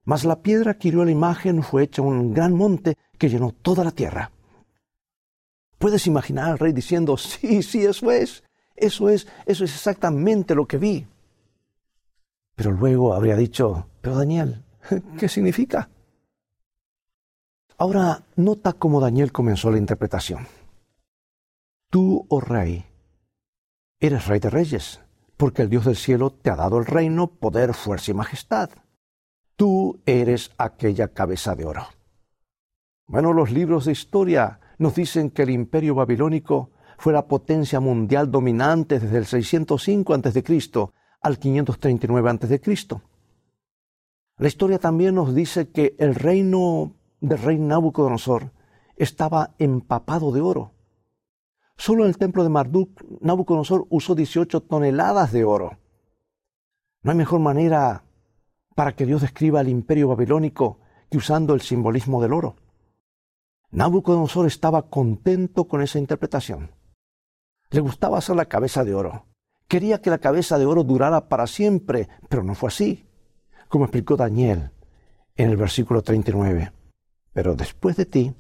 Mas 0.06 0.24
la 0.24 0.42
piedra 0.42 0.78
que 0.78 0.88
hirió 0.88 1.04
la 1.04 1.12
imagen 1.12 1.64
fue 1.64 1.84
hecha 1.84 2.02
un 2.02 2.34
gran 2.34 2.56
monte 2.56 2.98
que 3.18 3.30
llenó 3.30 3.52
toda 3.52 3.84
la 3.84 3.92
tierra. 3.92 4.32
Puedes 5.78 6.08
imaginar 6.08 6.50
al 6.50 6.60
rey 6.60 6.72
diciendo, 6.72 7.18
sí, 7.18 7.62
sí, 7.62 7.84
eso 7.84 8.10
es, 8.12 8.44
eso 8.78 9.10
es, 9.10 9.28
eso 9.46 9.66
es 9.66 9.74
exactamente 9.74 10.56
lo 10.56 10.66
que 10.66 10.78
vi. 10.78 11.06
Pero 12.56 12.72
luego 12.72 13.14
habría 13.14 13.36
dicho, 13.36 13.88
pero 14.02 14.16
Daniel, 14.16 14.64
¿qué 15.20 15.28
significa? 15.28 15.90
Ahora 17.78 18.24
nota 18.36 18.74
cómo 18.74 19.02
Daniel 19.02 19.32
comenzó 19.32 19.70
la 19.70 19.78
interpretación. 19.78 20.48
Tú, 21.90 22.26
oh 22.30 22.40
rey, 22.40 22.86
eres 24.00 24.28
rey 24.28 24.40
de 24.40 24.50
reyes, 24.50 25.00
porque 25.38 25.64
el 25.64 25.70
Dios 25.70 25.86
del 25.86 25.96
cielo 25.96 26.32
te 26.32 26.50
ha 26.50 26.56
dado 26.56 26.78
el 26.80 26.86
reino, 26.86 27.28
poder, 27.28 27.74
fuerza 27.74 28.12
y 28.12 28.14
majestad. 28.14 28.70
Tú 29.56 30.02
eres 30.06 30.52
aquella 30.58 31.10
cabeza 31.10 31.56
de 31.56 31.66
oro. 31.66 31.88
Bueno, 33.08 33.34
los 33.34 33.52
libros 33.52 33.86
de 33.86 33.94
historia 33.94 34.60
nos 34.78 34.96
dicen 34.96 35.30
que 35.32 35.44
el 35.44 35.50
imperio 35.50 35.96
babilónico 35.96 36.72
fue 36.98 37.14
la 37.14 37.28
potencia 37.28 37.80
mundial 37.80 38.32
dominante 38.32 39.00
desde 39.00 39.18
el 39.18 39.26
605 39.26 40.14
a.C. 40.14 40.44
al 41.22 41.38
539 41.38 42.30
a.C. 42.30 42.62
La 44.38 44.48
historia 44.48 44.80
también 44.80 45.16
nos 45.16 45.34
dice 45.34 45.70
que 45.70 45.96
el 46.00 46.16
reino 46.16 46.96
del 47.22 47.40
rey 47.40 47.58
Nabucodonosor 47.58 48.52
estaba 48.96 49.56
empapado 49.58 50.32
de 50.32 50.42
oro. 50.42 50.74
Solo 51.76 52.04
en 52.04 52.10
el 52.10 52.18
templo 52.18 52.44
de 52.44 52.50
Marduk, 52.50 53.04
Nabucodonosor 53.22 53.86
usó 53.90 54.16
18 54.16 54.62
toneladas 54.62 55.32
de 55.32 55.44
oro. 55.44 55.78
No 57.04 57.12
hay 57.12 57.18
mejor 57.18 57.40
manera 57.40 58.04
para 58.76 58.96
que 58.96 59.06
Dios 59.06 59.22
describa 59.22 59.62
el 59.62 59.70
imperio 59.70 60.08
babilónico 60.08 60.80
que 61.10 61.18
usando 61.18 61.54
el 61.54 61.62
simbolismo 61.62 62.22
del 62.22 62.34
oro. 62.34 62.56
Nabucodonosor 63.72 64.48
estaba 64.48 64.90
contento 64.90 65.68
con 65.68 65.82
esa 65.82 66.00
interpretación. 66.00 66.77
Le 67.70 67.82
gustaba 67.82 68.18
hacer 68.18 68.36
la 68.36 68.46
cabeza 68.46 68.84
de 68.84 68.94
oro. 68.94 69.26
Quería 69.68 70.02
que 70.02 70.10
la 70.10 70.20
cabeza 70.20 70.58
de 70.58 70.66
oro 70.66 70.84
durara 70.84 71.28
para 71.28 71.48
siempre, 71.48 72.08
pero 72.30 72.44
no 72.44 72.56
fue 72.56 72.70
así, 72.70 73.06
como 73.68 73.86
explicó 73.86 74.16
Daniel 74.16 74.72
en 75.36 75.50
el 75.50 75.58
versículo 75.58 76.02
39. 76.02 76.72
Pero 77.34 77.56
después 77.56 77.98
de 77.98 78.06
ti 78.06 78.34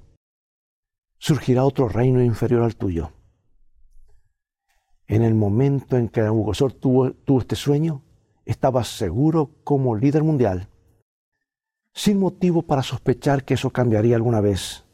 surgirá 1.17 1.65
otro 1.65 1.89
reino 1.89 2.23
inferior 2.23 2.63
al 2.63 2.75
tuyo. 2.75 3.11
En 5.07 5.23
el 5.23 5.33
momento 5.33 5.97
en 5.97 6.09
que 6.09 6.21
Nabucodonosor 6.21 6.73
tuvo, 6.73 7.11
tuvo 7.11 7.39
este 7.39 7.55
sueño, 7.55 8.03
estaba 8.45 8.83
seguro 8.83 9.51
como 9.63 9.95
líder 9.95 10.23
mundial, 10.23 10.69
sin 11.93 12.19
motivo 12.19 12.61
para 12.61 12.83
sospechar 12.83 13.43
que 13.43 13.55
eso 13.55 13.69
cambiaría 13.71 14.15
alguna 14.15 14.41
vez. 14.41 14.85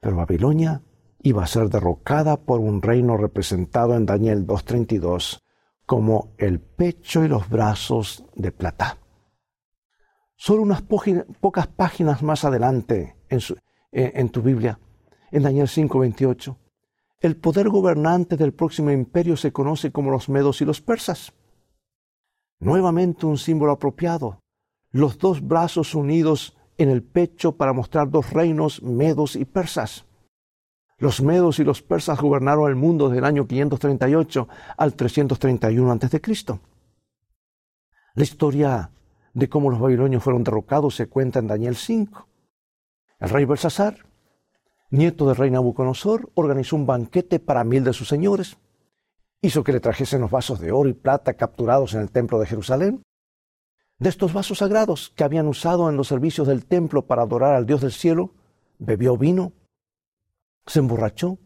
Pero 0.00 0.16
Babilonia 0.16 0.82
iba 1.24 1.42
a 1.42 1.46
ser 1.46 1.70
derrocada 1.70 2.36
por 2.36 2.60
un 2.60 2.82
reino 2.82 3.16
representado 3.16 3.96
en 3.96 4.04
Daniel 4.04 4.46
2.32 4.46 5.40
como 5.86 6.34
el 6.36 6.60
pecho 6.60 7.24
y 7.24 7.28
los 7.28 7.48
brazos 7.48 8.24
de 8.36 8.52
plata. 8.52 8.98
Solo 10.36 10.62
unas 10.62 10.82
pocas 10.82 11.66
páginas 11.66 12.22
más 12.22 12.44
adelante 12.44 13.16
en, 13.30 14.28
tu 14.28 14.42
Biblia, 14.42 14.78
en 15.30 15.42
Daniel 15.42 15.66
5.28, 15.66 16.56
el 17.20 17.36
poder 17.36 17.70
gobernante 17.70 18.36
del 18.36 18.52
próximo 18.52 18.90
imperio 18.90 19.38
se 19.38 19.50
conoce 19.50 19.92
como 19.92 20.10
los 20.10 20.28
medos 20.28 20.60
y 20.60 20.66
los 20.66 20.82
persas. 20.82 21.32
Nuevamente 22.60 23.24
un 23.24 23.38
símbolo 23.38 23.72
apropiado, 23.72 24.42
los 24.90 25.16
dos 25.18 25.40
brazos 25.40 25.94
unidos 25.94 26.54
en 26.76 26.90
el 26.90 27.02
pecho 27.02 27.56
para 27.56 27.72
mostrar 27.72 28.10
dos 28.10 28.30
reinos, 28.30 28.82
medos 28.82 29.36
y 29.36 29.46
persas. 29.46 30.04
Los 31.04 31.20
medos 31.20 31.58
y 31.58 31.64
los 31.64 31.82
persas 31.82 32.18
gobernaron 32.18 32.66
el 32.66 32.76
mundo 32.76 33.10
desde 33.10 33.18
el 33.18 33.26
año 33.26 33.46
538 33.46 34.48
al 34.78 34.94
331 34.94 35.92
a.C. 35.92 36.22
La 38.14 38.22
historia 38.22 38.90
de 39.34 39.48
cómo 39.50 39.68
los 39.68 39.78
babilonios 39.78 40.22
fueron 40.22 40.44
derrocados 40.44 40.94
se 40.94 41.06
cuenta 41.06 41.40
en 41.40 41.46
Daniel 41.46 41.76
5. 41.76 42.26
El 43.20 43.28
rey 43.28 43.44
Belsasar, 43.44 43.98
nieto 44.88 45.26
del 45.26 45.36
rey 45.36 45.50
Nabucodonosor, 45.50 46.30
organizó 46.32 46.74
un 46.76 46.86
banquete 46.86 47.38
para 47.38 47.64
mil 47.64 47.84
de 47.84 47.92
sus 47.92 48.08
señores, 48.08 48.56
hizo 49.42 49.62
que 49.62 49.72
le 49.72 49.80
trajesen 49.80 50.22
los 50.22 50.30
vasos 50.30 50.58
de 50.58 50.72
oro 50.72 50.88
y 50.88 50.94
plata 50.94 51.34
capturados 51.34 51.92
en 51.92 52.00
el 52.00 52.10
templo 52.10 52.38
de 52.38 52.46
Jerusalén. 52.46 53.02
De 53.98 54.08
estos 54.08 54.32
vasos 54.32 54.56
sagrados 54.56 55.12
que 55.14 55.24
habían 55.24 55.48
usado 55.48 55.90
en 55.90 55.98
los 55.98 56.08
servicios 56.08 56.48
del 56.48 56.64
templo 56.64 57.02
para 57.02 57.24
adorar 57.24 57.54
al 57.54 57.66
Dios 57.66 57.82
del 57.82 57.92
cielo, 57.92 58.30
bebió 58.78 59.18
vino 59.18 59.52
se 60.66 60.78
emborrachó 60.78 61.38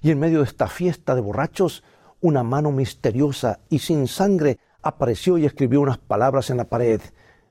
y 0.00 0.10
en 0.10 0.18
medio 0.18 0.38
de 0.38 0.44
esta 0.44 0.68
fiesta 0.68 1.14
de 1.14 1.20
borrachos, 1.20 1.84
una 2.20 2.42
mano 2.42 2.72
misteriosa 2.72 3.60
y 3.68 3.78
sin 3.78 4.08
sangre 4.08 4.58
apareció 4.82 5.38
y 5.38 5.46
escribió 5.46 5.80
unas 5.80 5.98
palabras 5.98 6.50
en 6.50 6.56
la 6.56 6.64
pared. 6.64 7.00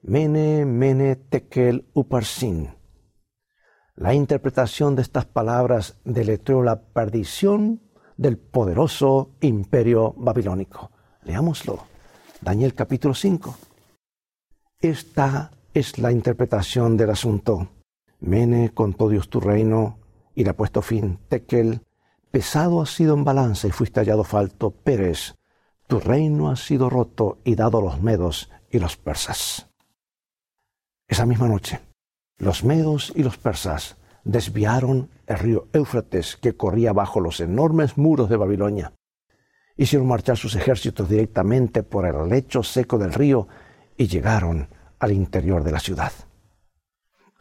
Mene, 0.02 0.66
mene, 0.66 1.16
tekel, 1.16 1.88
uparsin. 1.94 2.76
La 3.96 4.14
interpretación 4.14 4.96
de 4.96 5.02
estas 5.02 5.26
palabras 5.26 6.00
deletreó 6.04 6.64
la 6.64 6.82
perdición 6.82 7.82
del 8.18 8.38
poderoso 8.38 9.32
imperio 9.42 10.14
babilónico. 10.18 10.92
Leámoslo. 11.24 11.86
Daniel 12.42 12.74
capítulo 12.74 13.14
5. 13.14 13.56
Esta 14.80 15.52
es 15.74 16.00
la 16.00 16.12
interpretación 16.12 16.98
del 16.98 17.12
asunto. 17.12 17.70
Mene, 18.20 18.70
todo 18.70 19.10
Dios 19.10 19.30
tu 19.30 19.40
reino, 19.40 20.00
y 20.36 20.44
le 20.44 20.52
ha 20.52 20.56
puesto 20.56 20.82
fin. 20.82 21.20
Tekel, 21.28 21.82
pesado 22.32 22.82
ha 22.82 22.86
sido 22.86 23.14
en 23.14 23.24
balanza 23.24 23.68
y 23.68 23.72
fuiste 23.72 24.00
hallado 24.00 24.24
falto. 24.24 24.72
Pérez, 24.72 25.36
tu 25.88 26.00
reino 26.00 26.50
ha 26.50 26.56
sido 26.56 26.90
roto 26.90 27.40
y 27.44 27.56
dado 27.56 27.82
los 27.82 28.02
medos 28.02 28.50
y 28.70 28.80
los 28.80 28.98
persas. 28.98 29.68
Esa 31.08 31.26
misma 31.26 31.48
noche, 31.48 31.82
los 32.38 32.64
medos 32.64 33.12
y 33.16 33.24
los 33.24 33.38
persas 33.38 33.98
desviaron 34.24 35.10
el 35.28 35.40
río 35.40 35.68
Éufrates 35.74 36.38
que 36.38 36.56
corría 36.56 36.94
bajo 36.94 37.20
los 37.20 37.40
enormes 37.40 37.98
muros 37.98 38.30
de 38.30 38.38
Babilonia. 38.38 38.94
Hicieron 39.76 40.08
marchar 40.08 40.38
sus 40.38 40.56
ejércitos 40.56 41.10
directamente 41.10 41.84
por 41.84 42.06
el 42.06 42.30
lecho 42.30 42.64
seco 42.64 42.98
del 42.98 43.14
río 43.14 43.48
y 43.98 44.08
llegaron 44.08 44.70
al 45.00 45.12
interior 45.12 45.64
de 45.64 45.72
la 45.72 45.80
ciudad. 45.80 46.12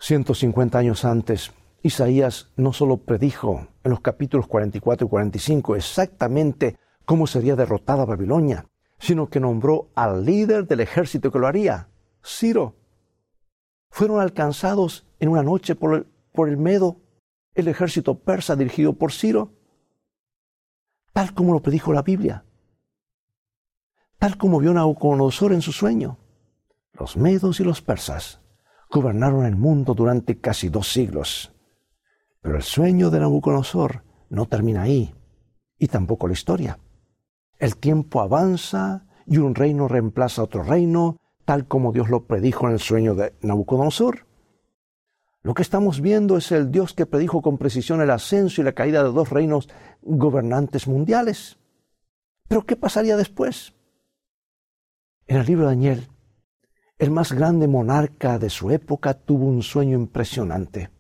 150 0.01 0.79
años 0.79 1.05
antes, 1.05 1.53
Isaías 1.83 2.51
no 2.57 2.73
solo 2.73 2.99
predijo 2.99 3.69
en 3.85 3.91
los 3.91 4.01
capítulos 4.01 4.47
44 4.47 5.07
y 5.07 5.11
45 5.11 5.77
exactamente 5.77 6.77
cómo 7.05 7.27
sería 7.27 7.57
derrotada 7.57 8.05
Babilonia, 8.05 8.67
sino 8.99 9.29
que 9.31 9.41
nombró 9.41 9.89
al 9.95 10.25
líder 10.25 10.67
del 10.67 10.81
ejército 10.81 11.33
que 11.33 11.39
lo 11.39 11.47
haría, 11.47 11.89
Ciro. 12.25 12.77
Fueron 13.91 14.21
alcanzados 14.21 15.07
en 15.19 15.31
una 15.31 15.43
noche 15.43 15.75
por 15.75 15.95
el, 15.95 16.07
por 16.33 16.49
el 16.49 16.59
Medo, 16.59 16.97
el 17.55 17.67
ejército 17.69 18.19
persa 18.19 18.57
dirigido 18.57 18.93
por 18.93 19.13
Ciro, 19.13 19.53
tal 21.13 21.35
como 21.35 21.53
lo 21.53 21.61
predijo 21.61 21.93
la 21.93 22.03
Biblia, 22.03 22.45
tal 24.19 24.37
como 24.37 24.61
vio 24.61 24.73
Nabucodonosor 24.75 25.53
en 25.53 25.63
su 25.63 25.73
sueño. 25.73 26.19
Los 26.93 27.17
medos 27.17 27.59
y 27.61 27.65
los 27.65 27.81
persas 27.81 28.41
gobernaron 28.91 29.47
el 29.47 29.57
mundo 29.57 29.95
durante 29.95 30.39
casi 30.39 30.69
dos 30.69 30.93
siglos. 30.93 31.53
Pero 32.43 32.57
el 32.57 32.63
sueño 32.63 33.11
de 33.11 33.21
Nabucodonosor 33.21 34.03
no 34.31 34.47
termina 34.47 34.83
ahí, 34.83 35.15
y 35.79 35.89
tampoco 35.89 36.27
la 36.27 36.33
historia. 36.33 36.79
El 37.59 37.77
tiempo 37.77 38.21
avanza 38.21 39.07
y 39.27 39.39
un 39.39 39.55
reino 39.55 39.89
reemplaza 39.89 40.41
a 40.41 40.45
otro 40.45 40.63
reino, 40.63 41.19
tal 41.45 41.67
como 41.67 41.93
Dios 41.93 42.09
lo 42.09 42.25
predijo 42.25 42.67
en 42.67 42.75
el 42.75 42.81
sueño 42.81 43.15
de 43.15 43.35
Nabucodonosor. 43.43 44.27
Lo 45.43 45.55
que 45.55 45.63
estamos 45.63 46.01
viendo 46.01 46.37
es 46.37 46.53
el 46.53 46.71
Dios 46.71 46.93
que 46.93 47.07
predijo 47.07 47.41
con 47.41 47.59
precisión 47.59 48.01
el 48.03 48.11
ascenso 48.11 48.61
y 48.61 48.65
la 48.65 48.73
caída 48.73 49.03
de 49.03 49.11
dos 49.11 49.31
reinos 49.31 49.69
gobernantes 50.03 50.87
mundiales. 50.87 51.59
Pero 52.49 52.65
¿qué 52.67 52.77
pasaría 52.77 53.17
después? 53.17 53.75
En 55.27 55.39
el 55.39 55.47
libro 55.47 55.65
de 55.65 55.71
Daniel, 55.71 56.09
el 56.99 57.11
más 57.11 57.33
grande 57.33 57.69
monarca 57.69 58.39
de 58.39 58.51
su 58.51 58.71
época 58.71 59.15
tuvo 59.15 59.47
un 59.47 59.63
sueño 59.63 59.97
impresionante. 59.97 60.91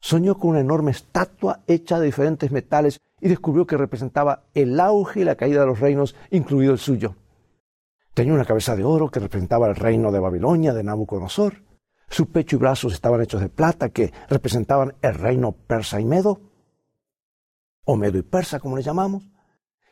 Soñó 0.00 0.38
con 0.38 0.50
una 0.50 0.60
enorme 0.60 0.92
estatua 0.92 1.62
hecha 1.66 1.98
de 1.98 2.06
diferentes 2.06 2.50
metales 2.50 3.00
y 3.20 3.28
descubrió 3.28 3.66
que 3.66 3.76
representaba 3.76 4.44
el 4.54 4.78
auge 4.78 5.20
y 5.20 5.24
la 5.24 5.34
caída 5.34 5.60
de 5.60 5.66
los 5.66 5.80
reinos, 5.80 6.14
incluido 6.30 6.72
el 6.72 6.78
suyo. 6.78 7.16
Tenía 8.14 8.34
una 8.34 8.44
cabeza 8.44 8.76
de 8.76 8.84
oro 8.84 9.10
que 9.10 9.20
representaba 9.20 9.68
el 9.68 9.76
reino 9.76 10.10
de 10.10 10.20
Babilonia 10.20 10.72
de 10.72 10.82
Nabucodonosor. 10.82 11.62
Su 12.08 12.30
pecho 12.30 12.56
y 12.56 12.58
brazos 12.58 12.92
estaban 12.92 13.20
hechos 13.20 13.40
de 13.40 13.48
plata 13.48 13.90
que 13.90 14.12
representaban 14.28 14.94
el 15.02 15.14
reino 15.14 15.52
persa 15.52 16.00
y 16.00 16.04
medo, 16.04 16.40
o 17.84 17.96
medo 17.96 18.18
y 18.18 18.22
persa 18.22 18.60
como 18.60 18.76
le 18.76 18.82
llamamos. 18.82 19.30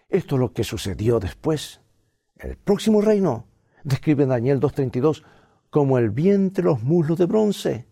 Esto 0.08 0.36
es 0.36 0.40
lo 0.40 0.52
que 0.52 0.64
sucedió 0.64 1.18
después. 1.18 1.80
El 2.36 2.56
próximo 2.56 3.00
reino 3.00 3.46
describe 3.84 4.24
en 4.24 4.30
Daniel 4.30 4.60
2.32 4.60 5.22
como 5.70 5.98
el 5.98 6.10
vientre 6.10 6.64
los 6.64 6.82
muslos 6.82 7.18
de 7.18 7.26
bronce. 7.26 7.86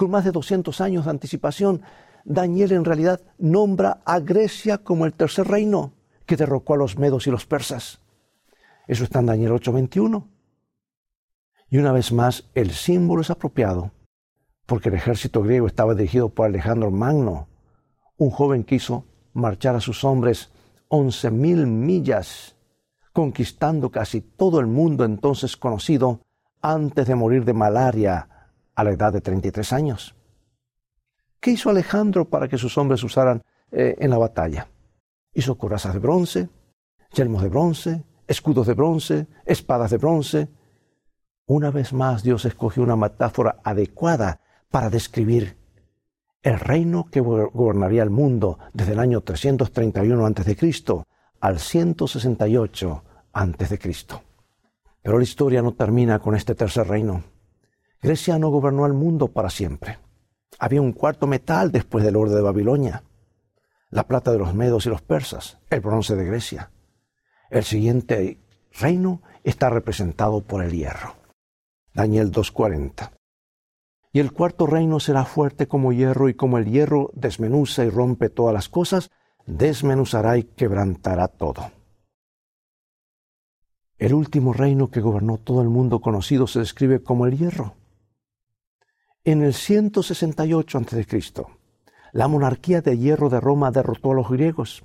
Con 0.00 0.12
más 0.12 0.24
de 0.24 0.32
200 0.32 0.80
años 0.80 1.04
de 1.04 1.10
anticipación, 1.10 1.82
Daniel 2.24 2.72
en 2.72 2.86
realidad 2.86 3.20
nombra 3.36 4.00
a 4.06 4.18
Grecia 4.18 4.78
como 4.78 5.04
el 5.04 5.12
tercer 5.12 5.46
reino 5.46 5.92
que 6.24 6.38
derrocó 6.38 6.72
a 6.72 6.78
los 6.78 6.96
medos 6.96 7.26
y 7.26 7.30
los 7.30 7.44
persas. 7.44 8.00
Eso 8.88 9.04
está 9.04 9.18
en 9.18 9.26
Daniel 9.26 9.52
8:21. 9.52 10.26
Y 11.68 11.76
una 11.76 11.92
vez 11.92 12.12
más, 12.12 12.48
el 12.54 12.70
símbolo 12.70 13.20
es 13.20 13.28
apropiado, 13.28 13.90
porque 14.64 14.88
el 14.88 14.94
ejército 14.94 15.42
griego 15.42 15.66
estaba 15.66 15.94
dirigido 15.94 16.30
por 16.30 16.46
Alejandro 16.46 16.90
Magno, 16.90 17.48
un 18.16 18.30
joven 18.30 18.64
que 18.64 18.76
hizo 18.76 19.04
marchar 19.34 19.76
a 19.76 19.80
sus 19.80 20.02
hombres 20.02 20.50
once 20.88 21.30
mil 21.30 21.66
millas, 21.66 22.56
conquistando 23.12 23.90
casi 23.90 24.22
todo 24.22 24.60
el 24.60 24.66
mundo 24.66 25.04
entonces 25.04 25.58
conocido 25.58 26.22
antes 26.62 27.06
de 27.06 27.14
morir 27.14 27.44
de 27.44 27.52
malaria 27.52 28.29
a 28.80 28.84
la 28.84 28.92
edad 28.92 29.12
de 29.12 29.20
33 29.20 29.72
años. 29.74 30.14
¿Qué 31.38 31.50
hizo 31.50 31.68
Alejandro 31.68 32.28
para 32.28 32.48
que 32.48 32.56
sus 32.56 32.78
hombres 32.78 33.02
usaran 33.04 33.42
eh, 33.70 33.94
en 33.98 34.10
la 34.10 34.18
batalla? 34.18 34.68
Hizo 35.34 35.56
corazas 35.58 35.92
de 35.92 36.00
bronce, 36.00 36.48
yelmos 37.12 37.42
de 37.42 37.48
bronce, 37.50 38.04
escudos 38.26 38.66
de 38.66 38.74
bronce, 38.74 39.26
espadas 39.44 39.90
de 39.90 39.98
bronce. 39.98 40.48
Una 41.46 41.70
vez 41.70 41.92
más 41.92 42.22
Dios 42.22 42.46
escogió 42.46 42.82
una 42.82 42.96
metáfora 42.96 43.60
adecuada 43.62 44.40
para 44.70 44.88
describir 44.88 45.58
el 46.42 46.58
reino 46.58 47.08
que 47.10 47.20
gobernaría 47.20 48.02
el 48.02 48.10
mundo 48.10 48.58
desde 48.72 48.92
el 48.92 48.98
año 48.98 49.20
331 49.20 50.26
a.C. 50.26 51.04
al 51.40 51.58
168 51.58 53.04
a.C. 53.34 53.78
Pero 55.02 55.18
la 55.18 55.24
historia 55.24 55.60
no 55.60 55.74
termina 55.74 56.18
con 56.18 56.34
este 56.34 56.54
tercer 56.54 56.88
reino. 56.88 57.24
Grecia 58.02 58.38
no 58.38 58.48
gobernó 58.48 58.86
el 58.86 58.94
mundo 58.94 59.28
para 59.28 59.50
siempre. 59.50 59.98
Había 60.58 60.80
un 60.80 60.92
cuarto 60.92 61.26
metal 61.26 61.70
después 61.70 62.02
del 62.02 62.16
oro 62.16 62.30
de 62.30 62.40
Babilonia. 62.40 63.04
La 63.90 64.06
plata 64.06 64.32
de 64.32 64.38
los 64.38 64.54
medos 64.54 64.86
y 64.86 64.88
los 64.88 65.02
persas, 65.02 65.58
el 65.68 65.80
bronce 65.80 66.16
de 66.16 66.24
Grecia. 66.24 66.70
El 67.50 67.64
siguiente 67.64 68.40
reino 68.72 69.20
está 69.44 69.68
representado 69.68 70.42
por 70.42 70.64
el 70.64 70.72
hierro. 70.72 71.16
Daniel 71.92 72.32
2.40. 72.32 73.10
Y 74.12 74.20
el 74.20 74.32
cuarto 74.32 74.66
reino 74.66 74.98
será 74.98 75.24
fuerte 75.24 75.68
como 75.68 75.92
hierro, 75.92 76.28
y 76.28 76.34
como 76.34 76.56
el 76.56 76.66
hierro 76.66 77.10
desmenuza 77.14 77.84
y 77.84 77.90
rompe 77.90 78.30
todas 78.30 78.54
las 78.54 78.68
cosas, 78.68 79.10
desmenuzará 79.46 80.38
y 80.38 80.44
quebrantará 80.44 81.28
todo. 81.28 81.70
El 83.98 84.14
último 84.14 84.54
reino 84.54 84.90
que 84.90 85.00
gobernó 85.00 85.36
todo 85.36 85.60
el 85.60 85.68
mundo 85.68 86.00
conocido 86.00 86.46
se 86.46 86.60
describe 86.60 87.02
como 87.02 87.26
el 87.26 87.36
hierro. 87.36 87.76
En 89.22 89.42
el 89.42 89.52
168 89.52 90.78
a.C., 90.78 91.44
la 92.12 92.26
monarquía 92.26 92.80
de 92.80 92.96
hierro 92.96 93.28
de 93.28 93.38
Roma 93.38 93.70
derrotó 93.70 94.12
a 94.12 94.14
los 94.14 94.30
griegos. 94.30 94.82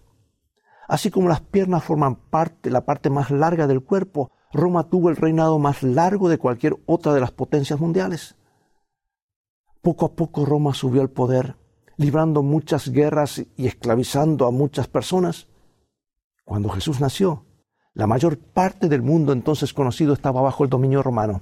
Así 0.89 1.10
como 1.10 1.30
las 1.30 1.39
piernas 1.39 1.86
forman 1.86 2.18
parte, 2.18 2.70
la 2.70 2.84
parte 2.84 3.10
más 3.10 3.32
larga 3.32 3.65
del 3.65 3.82
cuerpo, 3.82 4.32
Roma 4.51 4.89
tuvo 4.89 5.10
el 5.10 5.15
reinado 5.15 5.58
más 5.58 5.84
largo 5.84 6.27
de 6.27 6.38
cualquier 6.38 6.75
otra 6.86 7.13
de 7.13 7.22
las 7.22 7.32
potencias 7.32 7.80
mundiales. 7.80 8.36
Poco 9.82 10.06
a 10.06 10.15
poco 10.15 10.44
Roma 10.46 10.74
subió 10.74 11.01
al 11.01 11.10
poder, 11.10 11.56
librando 11.96 12.44
muchas 12.44 12.89
guerras 12.89 13.42
y 13.56 13.68
esclavizando 13.68 14.48
a 14.48 14.51
muchas 14.51 14.89
personas. 14.89 15.48
Cuando 16.44 16.68
Jesús 16.68 17.00
nació, 17.00 17.46
la 17.94 18.06
mayor 18.06 18.38
parte 18.38 18.89
del 18.89 19.01
mundo 19.01 19.32
entonces 19.32 19.74
conocido 19.74 20.12
estaba 20.13 20.42
bajo 20.42 20.65
el 20.65 20.70
dominio 20.70 21.01
romano. 21.01 21.42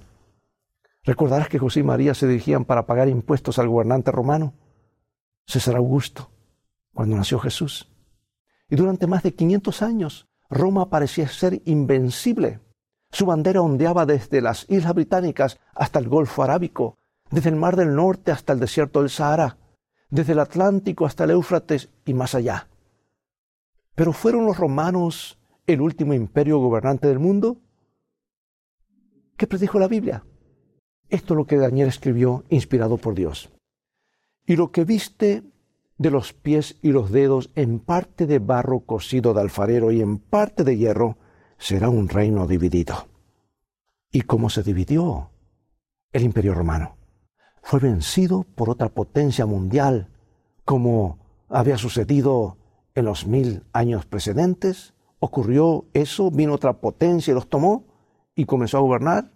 Recordarás 1.04 1.50
que 1.50 1.60
José 1.60 1.82
y 1.82 1.84
María 1.84 2.14
se 2.14 2.28
dirigían 2.28 2.64
para 2.64 2.86
pagar 2.86 3.10
impuestos 3.10 3.60
al 3.60 3.68
gobernante 3.68 4.12
romano, 4.12 4.54
César 5.46 5.76
Augusto, 5.76 6.32
cuando 6.94 7.18
nació 7.18 7.40
Jesús. 7.40 7.92
Y 8.70 8.78
durante 8.78 9.08
más 9.08 9.24
de 9.24 9.34
500 9.34 9.82
años, 9.82 10.30
Roma 10.50 10.90
parecía 10.90 11.28
ser 11.28 11.62
invencible. 11.66 12.62
Su 13.12 13.26
bandera 13.26 13.62
ondeaba 13.62 14.06
desde 14.06 14.42
las 14.42 14.66
Islas 14.70 14.94
Británicas 14.94 15.60
hasta 15.76 16.00
el 16.00 16.08
Golfo 16.08 16.42
Arábico, 16.42 16.98
desde 17.30 17.50
el 17.50 17.56
Mar 17.58 17.76
del 17.76 17.96
Norte 17.96 18.32
hasta 18.32 18.54
el 18.54 18.60
desierto 18.60 19.02
del 19.02 19.10
Sahara, 19.10 19.58
desde 20.10 20.34
el 20.34 20.40
Atlántico 20.40 21.06
hasta 21.06 21.26
el 21.26 21.32
Éufrates 21.32 21.90
y 22.06 22.14
más 22.14 22.34
allá. 22.34 22.70
Pero 23.96 24.14
¿fueron 24.14 24.46
los 24.46 24.58
romanos 24.58 25.38
el 25.68 25.82
último 25.82 26.14
imperio 26.14 26.60
gobernante 26.60 27.08
del 27.08 27.20
mundo? 27.20 27.58
¿Qué 29.38 29.48
predijo 29.48 29.80
la 29.80 29.88
Biblia? 29.88 30.24
Esto 31.14 31.36
es 31.36 31.38
lo 31.38 31.46
que 31.46 31.58
Daniel 31.58 31.90
escribió 31.90 32.44
inspirado 32.50 32.98
por 32.98 33.14
Dios. 33.14 33.52
Y 34.48 34.56
lo 34.56 34.72
que 34.72 34.84
viste 34.84 35.44
de 36.00 36.10
los 36.10 36.34
pies 36.34 36.78
y 36.82 36.90
los 36.90 37.12
dedos 37.12 37.52
en 37.54 37.80
parte 37.80 38.26
de 38.26 38.40
barro 38.40 38.80
cocido 38.80 39.36
de 39.36 39.42
alfarero 39.42 39.92
y 39.92 40.02
en 40.02 40.18
parte 40.18 40.64
de 40.64 40.76
hierro, 40.76 41.18
será 41.60 41.90
un 41.90 42.10
reino 42.10 42.48
dividido. 42.48 43.08
¿Y 44.12 44.22
cómo 44.22 44.50
se 44.50 44.64
dividió 44.64 45.30
el 46.12 46.24
imperio 46.24 46.56
romano? 46.56 46.98
fue 47.62 47.80
vencido 47.80 48.44
por 48.56 48.72
otra 48.72 48.90
potencia 48.90 49.46
mundial, 49.46 50.10
como 50.66 51.20
había 51.48 51.78
sucedido 51.78 52.58
en 52.96 53.06
los 53.06 53.28
mil 53.28 53.64
años 53.72 54.08
precedentes. 54.08 54.96
Ocurrió 55.20 55.86
eso, 55.94 56.32
vino 56.32 56.56
otra 56.56 56.74
potencia 56.82 57.32
y 57.32 57.36
los 57.36 57.48
tomó 57.48 57.86
y 58.36 58.46
comenzó 58.46 58.78
a 58.80 58.82
gobernar. 58.82 59.32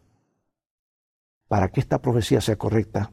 Para 1.48 1.70
que 1.70 1.80
esta 1.80 2.02
profecía 2.02 2.42
sea 2.42 2.58
correcta, 2.58 3.12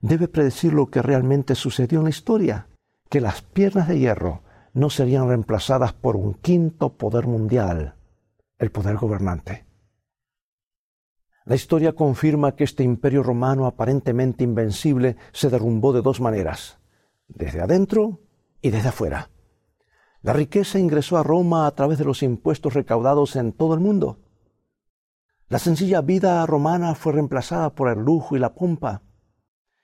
debe 0.00 0.28
predecir 0.28 0.72
lo 0.72 0.90
que 0.90 1.02
realmente 1.02 1.54
sucedió 1.54 1.98
en 1.98 2.04
la 2.04 2.10
historia, 2.10 2.68
que 3.08 3.20
las 3.20 3.42
piernas 3.42 3.88
de 3.88 3.98
hierro 3.98 4.42
no 4.74 4.90
serían 4.90 5.28
reemplazadas 5.28 5.92
por 5.92 6.16
un 6.16 6.34
quinto 6.34 6.96
poder 6.96 7.26
mundial, 7.26 7.94
el 8.58 8.70
poder 8.70 8.96
gobernante. 8.96 9.66
La 11.44 11.56
historia 11.56 11.94
confirma 11.94 12.54
que 12.54 12.64
este 12.64 12.84
imperio 12.84 13.22
romano 13.22 13.66
aparentemente 13.66 14.44
invencible 14.44 15.16
se 15.32 15.50
derrumbó 15.50 15.92
de 15.92 16.02
dos 16.02 16.20
maneras, 16.20 16.78
desde 17.26 17.60
adentro 17.60 18.20
y 18.60 18.70
desde 18.70 18.90
afuera. 18.90 19.30
La 20.22 20.32
riqueza 20.32 20.78
ingresó 20.78 21.16
a 21.16 21.24
Roma 21.24 21.66
a 21.66 21.74
través 21.74 21.98
de 21.98 22.04
los 22.04 22.22
impuestos 22.22 22.74
recaudados 22.74 23.34
en 23.34 23.52
todo 23.52 23.74
el 23.74 23.80
mundo. 23.80 24.20
La 25.52 25.58
sencilla 25.58 26.00
vida 26.00 26.46
romana 26.46 26.94
fue 26.94 27.12
reemplazada 27.12 27.74
por 27.74 27.90
el 27.90 27.98
lujo 27.98 28.34
y 28.34 28.38
la 28.38 28.54
pompa. 28.54 29.02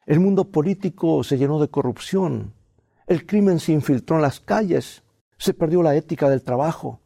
El 0.06 0.18
mundo 0.18 0.50
político 0.50 1.22
se 1.22 1.36
llenó 1.36 1.60
de 1.60 1.68
corrupción. 1.68 2.54
El 3.06 3.26
crimen 3.26 3.60
se 3.60 3.72
infiltró 3.72 4.16
en 4.16 4.22
las 4.22 4.40
calles. 4.40 5.02
Se 5.36 5.52
perdió 5.52 5.82
la 5.82 5.94
ética 5.94 6.30
del 6.30 6.42
trabajo. 6.42 7.02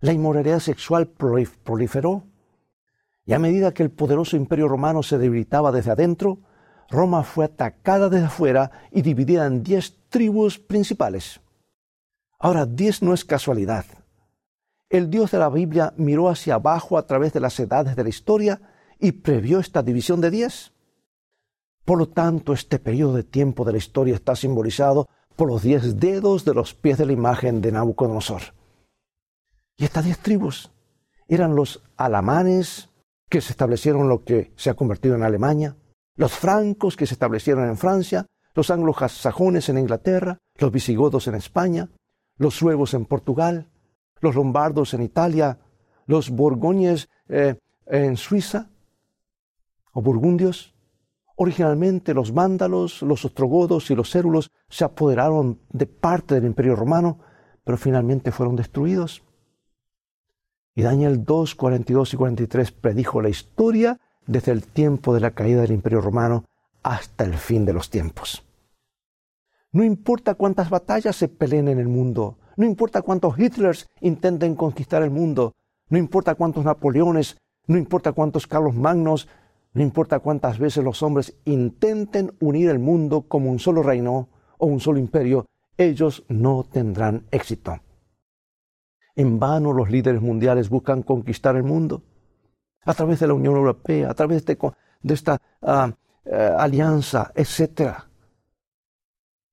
La 0.00 0.12
inmoralidad 0.12 0.58
sexual 0.58 1.08
proliferó. 1.08 2.24
Y 3.24 3.32
a 3.32 3.38
medida 3.38 3.72
que 3.72 3.82
el 3.82 3.90
poderoso 3.90 4.36
imperio 4.36 4.68
romano 4.68 5.02
se 5.02 5.16
debilitaba 5.16 5.72
desde 5.72 5.92
adentro, 5.92 6.40
Roma 6.90 7.22
fue 7.22 7.46
atacada 7.46 8.10
desde 8.10 8.26
afuera 8.26 8.70
y 8.90 9.00
dividida 9.00 9.46
en 9.46 9.62
diez 9.62 9.96
tribus 10.10 10.58
principales. 10.58 11.40
Ahora, 12.38 12.66
diez 12.66 13.00
no 13.00 13.14
es 13.14 13.24
casualidad. 13.24 13.86
El 14.94 15.10
Dios 15.10 15.32
de 15.32 15.38
la 15.38 15.48
Biblia 15.48 15.92
miró 15.96 16.28
hacia 16.28 16.54
abajo 16.54 16.96
a 16.96 17.04
través 17.04 17.32
de 17.32 17.40
las 17.40 17.58
edades 17.58 17.96
de 17.96 18.04
la 18.04 18.08
historia 18.08 18.60
y 19.00 19.10
previó 19.10 19.58
esta 19.58 19.82
división 19.82 20.20
de 20.20 20.30
diez. 20.30 20.72
Por 21.84 21.98
lo 21.98 22.08
tanto, 22.10 22.52
este 22.52 22.78
periodo 22.78 23.14
de 23.14 23.24
tiempo 23.24 23.64
de 23.64 23.72
la 23.72 23.78
historia 23.78 24.14
está 24.14 24.36
simbolizado 24.36 25.08
por 25.34 25.48
los 25.48 25.62
diez 25.62 25.98
dedos 25.98 26.44
de 26.44 26.54
los 26.54 26.74
pies 26.74 26.96
de 26.96 27.06
la 27.06 27.12
imagen 27.12 27.60
de 27.60 27.72
Nabucodonosor. 27.72 28.54
Y 29.76 29.82
estas 29.82 30.04
diez 30.04 30.20
tribus 30.20 30.70
eran 31.26 31.56
los 31.56 31.82
alamanes, 31.96 32.88
que 33.28 33.40
se 33.40 33.50
establecieron 33.50 34.08
lo 34.08 34.22
que 34.22 34.52
se 34.54 34.70
ha 34.70 34.74
convertido 34.74 35.16
en 35.16 35.24
Alemania, 35.24 35.76
los 36.14 36.34
francos 36.34 36.96
que 36.96 37.08
se 37.08 37.14
establecieron 37.14 37.68
en 37.68 37.78
Francia, 37.78 38.26
los 38.54 38.70
anglosajones 38.70 39.68
en 39.68 39.78
Inglaterra, 39.78 40.38
los 40.56 40.70
visigodos 40.70 41.26
en 41.26 41.34
España, 41.34 41.88
los 42.38 42.54
suevos 42.54 42.94
en 42.94 43.06
Portugal, 43.06 43.72
los 44.20 44.34
lombardos 44.34 44.94
en 44.94 45.02
Italia, 45.02 45.58
los 46.06 46.30
borgoñes 46.30 47.08
eh, 47.28 47.58
en 47.86 48.16
Suiza, 48.16 48.70
o 49.94 50.02
burgundios. 50.02 50.74
Originalmente 51.36 52.14
los 52.14 52.32
vándalos, 52.32 53.02
los 53.02 53.24
ostrogodos 53.24 53.90
y 53.90 53.94
los 53.94 54.10
cérulos 54.10 54.52
se 54.68 54.84
apoderaron 54.84 55.58
de 55.70 55.86
parte 55.86 56.34
del 56.34 56.44
imperio 56.44 56.76
romano, 56.76 57.18
pero 57.64 57.76
finalmente 57.76 58.30
fueron 58.30 58.54
destruidos. 58.54 59.22
Y 60.76 60.82
Daniel 60.82 61.24
2, 61.24 61.54
42 61.54 62.14
y 62.14 62.16
43 62.16 62.72
predijo 62.72 63.20
la 63.20 63.28
historia 63.28 64.00
desde 64.26 64.52
el 64.52 64.64
tiempo 64.64 65.14
de 65.14 65.20
la 65.20 65.32
caída 65.32 65.62
del 65.62 65.72
Imperio 65.72 66.00
Romano 66.00 66.44
hasta 66.82 67.24
el 67.24 67.34
fin 67.34 67.64
de 67.64 67.72
los 67.72 67.90
tiempos. 67.90 68.44
No 69.72 69.84
importa 69.84 70.34
cuántas 70.34 70.70
batallas 70.70 71.16
se 71.16 71.28
peleen 71.28 71.68
en 71.68 71.78
el 71.78 71.88
mundo, 71.88 72.38
no 72.56 72.66
importa 72.66 73.02
cuántos 73.02 73.38
Hitlers 73.38 73.86
intenten 74.00 74.54
conquistar 74.54 75.02
el 75.02 75.10
mundo, 75.10 75.52
No 75.90 75.98
importa 75.98 76.34
cuántos 76.34 76.64
Napoleones, 76.64 77.36
no 77.66 77.76
importa 77.76 78.12
cuántos 78.12 78.46
Carlos 78.46 78.74
Magnos, 78.74 79.28
no 79.74 79.82
importa 79.82 80.20
cuántas 80.20 80.58
veces 80.58 80.82
los 80.82 81.02
hombres 81.02 81.36
intenten 81.44 82.32
unir 82.40 82.70
el 82.70 82.78
mundo 82.78 83.22
como 83.22 83.50
un 83.50 83.58
solo 83.58 83.82
reino 83.82 84.28
o 84.58 84.66
un 84.66 84.80
solo 84.80 84.98
imperio, 84.98 85.46
ellos 85.76 86.24
no 86.28 86.64
tendrán 86.64 87.26
éxito. 87.30 87.80
En 89.14 89.38
vano 89.38 89.72
los 89.72 89.90
líderes 89.90 90.22
mundiales 90.22 90.70
buscan 90.70 91.02
conquistar 91.02 91.54
el 91.56 91.64
mundo 91.64 92.02
a 92.84 92.94
través 92.94 93.20
de 93.20 93.26
la 93.26 93.34
Unión 93.34 93.56
Europea, 93.56 94.10
a 94.10 94.14
través 94.14 94.44
de, 94.44 94.58
esta 95.02 95.40
ah, 95.62 95.92
eh, 96.24 96.54
alianza, 96.58 97.32
etc. 97.34 97.92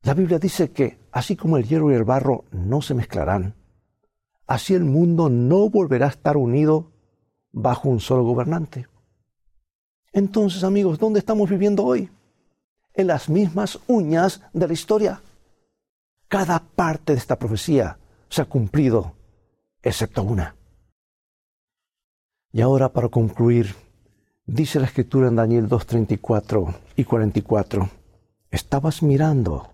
La 0.03 0.13
Biblia 0.13 0.39
dice 0.39 0.71
que 0.71 1.00
así 1.12 1.36
como 1.36 1.58
el 1.58 1.67
hierro 1.67 1.91
y 1.91 1.95
el 1.95 2.04
barro 2.04 2.45
no 2.52 2.82
se 2.82 2.93
mezclarán, 2.93 3.56
así 4.47 4.74
el 4.74 4.84
mundo 4.84 5.30
no 5.30 5.69
volverá 5.69 6.08
a 6.08 6.10
estar 6.10 6.38
unido 6.38 6.91
bajo 7.52 7.89
un 7.89 8.00
solo 8.00 8.24
gobernante. 8.24 8.88
Entonces, 10.13 10.63
amigos, 10.63 11.00
¿dónde 11.00 11.19
estamos 11.19 11.50
viviendo 11.50 11.86
hoy? 11.86 12.10
En 12.93 13.08
las 13.08 13.30
mismas 13.30 13.80
uñas 13.88 14.41
de 14.54 14.67
la 14.67 14.74
historia. 14.74 15.21
Cada 16.28 16.60
parte 16.60 17.13
de 17.13 17.19
esta 17.19 17.38
profecía 17.38 17.97
se 18.30 18.41
ha 18.41 18.45
cumplido, 18.45 19.13
excepto 19.82 20.24
una. 20.24 20.56
Y 22.52 22.62
ahora, 22.62 22.91
para 22.91 23.08
concluir, 23.08 23.76
dice 24.45 24.80
la 24.80 24.86
escritura 24.86 25.30
en 25.30 25.38
Daniel 25.38 25.69
2.34 25.69 26.76
y 26.97 27.06
44, 27.06 27.89
estabas 28.50 29.02
mirando 29.02 29.70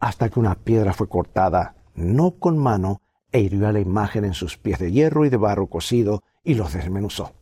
hasta 0.00 0.28
que 0.28 0.40
una 0.40 0.54
piedra 0.54 0.92
fue 0.92 1.08
cortada, 1.08 1.76
no 1.94 2.38
con 2.38 2.58
mano, 2.58 3.00
e 3.32 3.40
hirió 3.40 3.68
a 3.68 3.72
la 3.72 3.80
imagen 3.80 4.24
en 4.24 4.34
sus 4.34 4.56
pies 4.56 4.78
de 4.78 4.92
hierro 4.92 5.24
y 5.24 5.30
de 5.30 5.36
barro 5.36 5.68
cocido, 5.68 6.22
y 6.44 6.54
los 6.54 6.72
desmenuzó. 6.72 7.32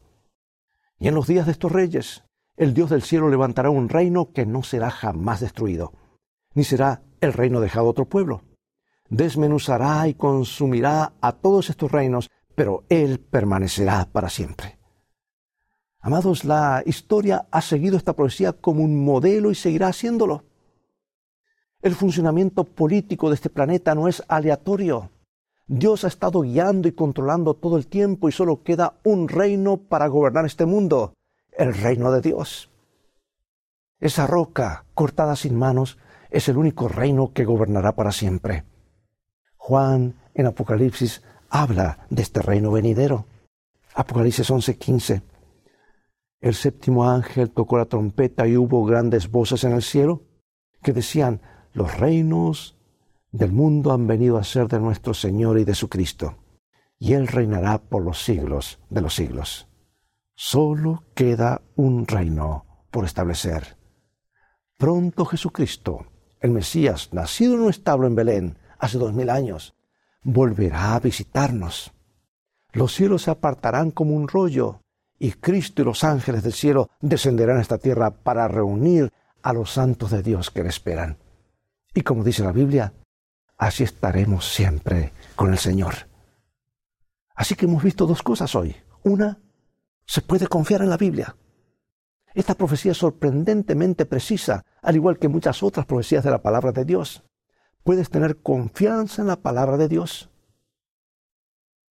Y 0.99 1.09
en 1.09 1.15
los 1.15 1.27
días 1.27 1.47
de 1.47 1.53
estos 1.53 1.71
reyes, 1.71 2.25
el 2.57 2.73
Dios 2.73 2.91
del 2.91 3.03
cielo 3.03 3.29
levantará 3.29 3.71
un 3.71 3.89
reino 3.89 4.33
que 4.33 4.47
no 4.47 4.63
será 4.63 4.91
jamás 4.91 5.41
destruido, 5.41 5.93
ni 6.55 6.65
será 6.65 7.03
el 7.21 7.33
reino 7.33 7.61
dejado 7.61 7.87
a 7.87 7.91
otro 7.91 8.07
pueblo. 8.07 8.43
Desmenuzará 9.09 10.09
y 10.09 10.15
consumirá 10.15 11.13
a 11.21 11.33
todos 11.33 11.71
estos 11.71 11.93
reinos, 11.93 12.31
pero 12.55 12.85
Él 12.89 13.21
permanecerá 13.21 14.09
para 14.11 14.31
siempre. 14.31 14.79
Amados, 16.01 16.45
la 16.45 16.83
historia 16.87 17.47
ha 17.51 17.61
seguido 17.61 17.97
esta 17.97 18.15
profecía 18.15 18.53
como 18.53 18.83
un 18.83 19.05
modelo 19.05 19.51
y 19.51 19.55
seguirá 19.55 19.89
haciéndolo. 19.89 20.45
El 21.87 21.95
funcionamiento 21.95 22.65
político 22.65 23.29
de 23.29 23.37
este 23.37 23.49
planeta 23.49 23.95
no 23.95 24.09
es 24.09 24.21
aleatorio. 24.27 25.11
Dios 25.69 26.03
ha 26.03 26.09
estado 26.09 26.41
guiando 26.41 26.89
y 26.89 26.93
controlando 26.93 27.55
todo 27.55 27.77
el 27.77 27.87
tiempo 27.87 28.29
y 28.29 28.33
solo 28.33 28.65
queda 28.65 28.99
un 29.05 29.29
reino 29.29 29.77
para 29.77 30.09
gobernar 30.09 30.47
este 30.47 30.67
mundo, 30.67 31.15
el 31.53 31.73
reino 31.75 32.11
de 32.11 32.23
Dios. 32.23 32.71
Esa 34.01 34.27
roca 34.27 34.85
cortada 34.95 35.37
sin 35.37 35.57
manos 35.57 35.97
es 36.29 36.49
el 36.49 36.57
único 36.57 36.89
reino 36.89 37.33
que 37.33 37.45
gobernará 37.45 37.95
para 37.95 38.11
siempre. 38.11 38.65
Juan 39.57 40.17
en 40.35 40.47
Apocalipsis 40.47 41.23
habla 41.51 42.05
de 42.11 42.23
este 42.23 42.43
reino 42.43 42.73
venidero. 42.73 43.27
Apocalipsis 43.95 44.51
11:15. 44.51 45.23
El 46.41 46.55
séptimo 46.57 47.09
ángel 47.09 47.51
tocó 47.51 47.79
la 47.79 47.85
trompeta 47.85 48.49
y 48.49 48.57
hubo 48.57 48.85
grandes 48.85 49.31
voces 49.31 49.63
en 49.63 49.71
el 49.71 49.83
cielo 49.83 50.25
que 50.83 50.93
decían, 50.93 51.41
los 51.77 51.95
reinos 51.99 52.75
del 53.33 53.53
mundo 53.53 53.93
han 53.93 54.07
venido 54.07 54.39
a 54.39 54.45
ser 54.45 54.67
de 54.67 54.81
nuestro 54.81 55.13
Señor 55.13 55.59
y 55.59 55.65
de 55.65 55.75
su 55.75 55.91
Cristo, 55.91 56.39
y 56.99 57.13
Él 57.13 57.27
reinará 57.29 57.77
por 57.77 58.03
los 58.03 58.25
siglos 58.25 58.81
de 58.89 59.03
los 59.03 59.15
siglos. 59.15 59.69
Solo 60.35 61.05
queda 61.15 61.61
un 61.75 62.07
reino 62.07 62.65
por 62.91 63.05
establecer. 63.05 63.77
Pronto 64.79 65.27
Jesucristo, 65.27 66.07
el 66.41 66.53
Mesías, 66.53 67.11
nacido 67.13 67.57
en 67.57 67.61
un 67.61 67.69
establo 67.69 68.07
en 68.07 68.15
Belén 68.15 68.59
hace 68.79 68.97
dos 68.97 69.13
mil 69.13 69.29
años, 69.29 69.75
volverá 70.23 70.95
a 70.95 71.01
visitarnos. 71.01 71.93
Los 72.73 72.95
cielos 72.95 73.21
se 73.25 73.33
apartarán 73.33 73.91
como 73.91 74.15
un 74.15 74.29
rollo, 74.29 74.81
y 75.19 75.33
Cristo 75.33 75.83
y 75.83 75.85
los 75.85 76.05
ángeles 76.05 76.43
del 76.43 76.55
cielo 76.55 76.89
descenderán 77.03 77.59
a 77.59 77.63
esta 77.63 77.77
tierra 77.77 78.13
para 78.13 78.49
reunir 78.49 79.13
a 79.43 79.53
los 79.53 79.73
santos 79.73 80.11
de 80.11 80.23
Dios 80.23 80.51
que 80.51 80.63
le 80.63 80.71
esperan. 80.71 81.19
Y 81.97 82.03
como 82.03 82.23
dice 82.23 82.45
la 82.45 82.53
Biblia, 82.53 82.93
así 83.57 83.83
estaremos 83.83 84.47
siempre 84.47 85.15
con 85.35 85.51
el 85.51 85.57
Señor. 85.57 85.95
Así 87.35 87.55
que 87.55 87.65
hemos 87.65 87.83
visto 87.83 88.07
dos 88.07 88.23
cosas 88.23 88.55
hoy. 88.55 88.77
Una, 89.03 89.41
se 90.05 90.21
puede 90.21 90.47
confiar 90.47 90.83
en 90.83 90.91
la 90.91 90.99
Biblia. 90.99 91.35
Esta 92.35 92.55
profecía 92.55 92.93
es 92.93 92.99
sorprendentemente 92.99 94.05
precisa, 94.05 94.63
al 94.83 94.97
igual 94.97 95.19
que 95.19 95.29
muchas 95.29 95.63
otras 95.63 95.87
profecías 95.87 96.23
de 96.23 96.31
la 96.31 96.43
palabra 96.43 96.71
de 96.71 96.85
Dios. 96.85 97.25
Puedes 97.83 98.11
tener 98.11 98.43
confianza 98.43 99.23
en 99.23 99.29
la 99.29 99.37
palabra 99.37 99.79
de 99.79 99.89
Dios. 99.89 100.29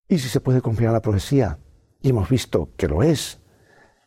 Y 0.07 0.19
si 0.19 0.29
se 0.29 0.39
puede 0.39 0.61
confiar 0.61 0.89
en 0.89 0.93
la 0.93 1.01
profecía, 1.01 1.57
y 1.99 2.09
hemos 2.09 2.29
visto 2.29 2.69
que 2.77 2.87
lo 2.87 3.01
es, 3.01 3.41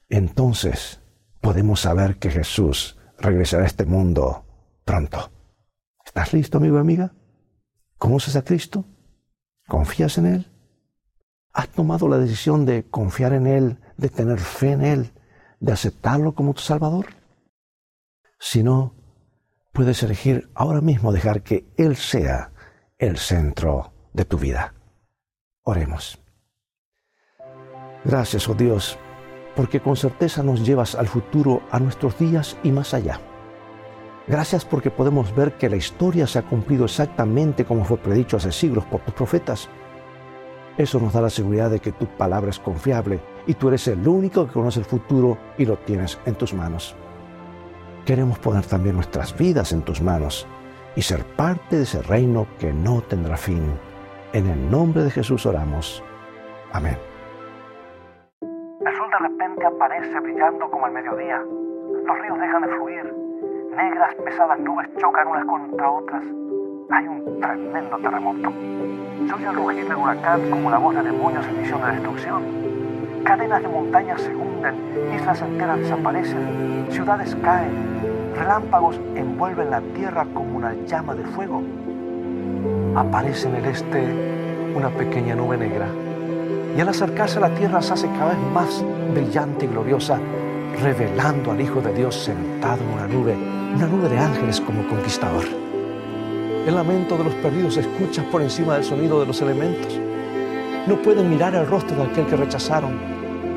entonces 0.08 1.00
podemos 1.40 1.80
saber 1.80 2.20
que 2.20 2.30
Jesús 2.30 2.96
regresará 3.18 3.64
a 3.64 3.66
este 3.66 3.84
mundo 3.84 4.46
pronto. 4.84 5.32
¿Estás 6.08 6.32
listo, 6.32 6.56
amigo 6.56 6.78
y 6.78 6.80
amiga? 6.80 7.12
¿Conoces 7.98 8.34
a 8.34 8.42
Cristo? 8.42 8.86
¿Confías 9.66 10.16
en 10.16 10.24
Él? 10.24 10.46
¿Has 11.52 11.68
tomado 11.68 12.08
la 12.08 12.16
decisión 12.16 12.64
de 12.64 12.88
confiar 12.88 13.34
en 13.34 13.46
Él, 13.46 13.78
de 13.98 14.08
tener 14.08 14.38
fe 14.38 14.72
en 14.72 14.82
Él, 14.82 15.12
de 15.60 15.72
aceptarlo 15.72 16.34
como 16.34 16.54
tu 16.54 16.62
Salvador? 16.62 17.08
Si 18.40 18.62
no, 18.62 18.94
puedes 19.74 20.02
elegir 20.02 20.50
ahora 20.54 20.80
mismo 20.80 21.12
dejar 21.12 21.42
que 21.42 21.70
Él 21.76 21.94
sea 21.94 22.52
el 22.96 23.18
centro 23.18 23.92
de 24.14 24.24
tu 24.24 24.38
vida. 24.38 24.72
Oremos. 25.62 26.18
Gracias, 28.02 28.48
oh 28.48 28.54
Dios, 28.54 28.98
porque 29.54 29.80
con 29.80 29.94
certeza 29.94 30.42
nos 30.42 30.66
llevas 30.66 30.94
al 30.94 31.06
futuro, 31.06 31.62
a 31.70 31.78
nuestros 31.78 32.18
días 32.18 32.56
y 32.62 32.72
más 32.72 32.94
allá. 32.94 33.20
Gracias 34.28 34.66
porque 34.66 34.90
podemos 34.90 35.34
ver 35.34 35.52
que 35.54 35.70
la 35.70 35.76
historia 35.76 36.26
se 36.26 36.38
ha 36.38 36.42
cumplido 36.42 36.84
exactamente 36.84 37.64
como 37.64 37.84
fue 37.84 37.96
predicho 37.96 38.36
hace 38.36 38.52
siglos 38.52 38.84
por 38.84 39.00
tus 39.00 39.14
profetas. 39.14 39.70
Eso 40.76 41.00
nos 41.00 41.14
da 41.14 41.22
la 41.22 41.30
seguridad 41.30 41.70
de 41.70 41.80
que 41.80 41.92
tu 41.92 42.06
palabra 42.06 42.50
es 42.50 42.58
confiable 42.58 43.20
y 43.46 43.54
tú 43.54 43.68
eres 43.68 43.88
el 43.88 44.06
único 44.06 44.46
que 44.46 44.52
conoce 44.52 44.80
el 44.80 44.84
futuro 44.84 45.38
y 45.56 45.64
lo 45.64 45.78
tienes 45.78 46.20
en 46.26 46.34
tus 46.34 46.52
manos. 46.52 46.94
Queremos 48.04 48.38
poner 48.38 48.66
también 48.66 48.96
nuestras 48.96 49.36
vidas 49.36 49.72
en 49.72 49.80
tus 49.80 50.02
manos 50.02 50.46
y 50.94 51.00
ser 51.00 51.24
parte 51.24 51.76
de 51.76 51.82
ese 51.84 52.02
reino 52.02 52.46
que 52.58 52.70
no 52.70 53.00
tendrá 53.00 53.38
fin. 53.38 53.62
En 54.34 54.46
el 54.46 54.70
nombre 54.70 55.04
de 55.04 55.10
Jesús 55.10 55.46
oramos. 55.46 56.04
Amén. 56.72 56.98
El 58.42 58.94
sol 58.94 59.10
de 59.10 59.26
repente 59.26 59.64
aparece 59.64 60.20
brillando 60.20 60.70
como 60.70 60.86
el 60.86 60.92
mediodía. 60.92 61.42
Los 62.04 62.18
ríos 62.20 62.38
dejan 62.38 62.62
de 62.62 62.68
fluir 62.76 63.17
negras, 63.78 64.12
pesadas 64.24 64.58
nubes 64.58 64.88
chocan 64.98 65.28
unas 65.28 65.44
contra 65.44 65.88
otras. 65.88 66.24
Hay 66.90 67.06
un 67.06 67.40
tremendo 67.40 67.96
terremoto. 67.98 68.52
Se 69.28 69.44
el 69.44 69.54
rugir 69.54 69.86
del 69.86 69.96
huracán 69.96 70.50
como 70.50 70.68
la 70.68 70.78
voz 70.78 70.96
de 70.96 71.02
demonios 71.04 71.46
en 71.46 71.60
misión 71.60 71.80
de 71.82 71.92
destrucción. 71.92 72.42
Cadenas 73.22 73.62
de 73.62 73.68
montañas 73.68 74.20
se 74.20 74.34
hunden, 74.34 74.74
islas 75.14 75.42
enteras 75.42 75.78
desaparecen, 75.78 76.86
ciudades 76.90 77.36
caen, 77.36 77.70
relámpagos 78.34 79.00
envuelven 79.14 79.70
la 79.70 79.80
tierra 79.80 80.26
como 80.34 80.56
una 80.56 80.74
llama 80.86 81.14
de 81.14 81.24
fuego. 81.24 81.62
Aparece 82.96 83.48
en 83.48 83.56
el 83.56 83.64
este 83.66 84.72
una 84.74 84.88
pequeña 84.88 85.36
nube 85.36 85.56
negra 85.56 85.86
y 86.76 86.80
al 86.80 86.88
acercarse 86.88 87.38
a 87.38 87.42
la 87.42 87.54
tierra 87.54 87.80
se 87.80 87.92
hace 87.92 88.08
cada 88.08 88.30
vez 88.30 88.38
más 88.52 88.84
brillante 89.14 89.66
y 89.66 89.68
gloriosa, 89.68 90.18
revelando 90.82 91.52
al 91.52 91.60
Hijo 91.60 91.80
de 91.80 91.94
Dios 91.94 92.16
sentado 92.16 92.82
en 92.82 92.90
una 92.90 93.06
nube 93.06 93.57
una 93.74 93.86
nube 93.86 94.08
de 94.08 94.18
ángeles 94.18 94.60
como 94.60 94.86
conquistador. 94.88 95.44
El 96.66 96.74
lamento 96.74 97.16
de 97.16 97.24
los 97.24 97.34
perdidos 97.34 97.74
se 97.74 97.80
escucha 97.80 98.22
por 98.30 98.42
encima 98.42 98.74
del 98.74 98.84
sonido 98.84 99.20
de 99.20 99.26
los 99.26 99.40
elementos. 99.40 99.98
No 100.86 101.00
pueden 101.02 101.30
mirar 101.30 101.54
el 101.54 101.66
rostro 101.66 101.96
de 101.96 102.04
aquel 102.04 102.26
que 102.26 102.36
rechazaron, 102.36 102.98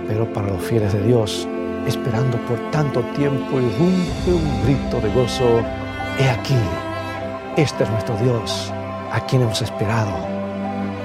pero 0.08 0.32
para 0.32 0.48
los 0.48 0.62
fieles 0.62 0.94
de 0.94 1.04
Dios, 1.04 1.48
esperando 1.88 2.38
por 2.46 2.60
tanto 2.72 3.02
tiempo, 3.16 3.60
irrumpe 3.60 4.34
un 4.34 4.64
grito 4.64 5.00
de 5.02 5.14
gozo. 5.14 5.62
He 6.20 6.30
aquí, 6.30 6.58
este 7.58 7.84
es 7.84 7.90
nuestro 7.90 8.16
Dios, 8.18 8.72
a 9.12 9.26
quien 9.26 9.42
hemos 9.42 9.62
esperado, 9.62 10.14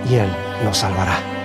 y 0.09 0.15
Él 0.17 0.29
nos 0.65 0.79
salvará. 0.79 1.36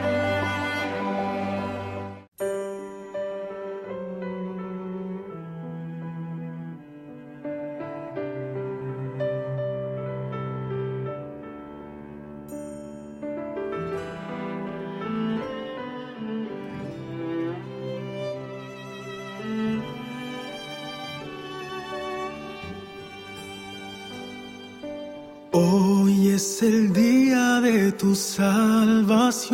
Hoy 25.53 26.29
es 26.29 26.63
el 26.63 26.93
día 26.93 27.59
de 27.59 27.91
tu 27.91 28.15
salvación. 28.15 29.51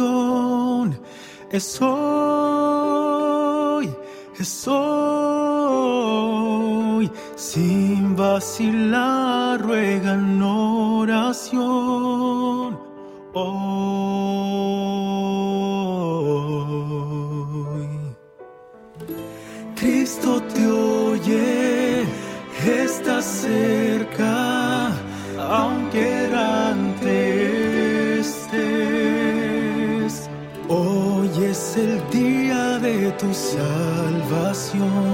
Es 1.51 1.81
hoy, 1.81 3.09
es 4.37 4.67
hoy. 4.67 5.97
Sin 7.35 8.15
vacilar, 8.15 9.59
ruega 9.59 10.15
salvación, 33.57 35.06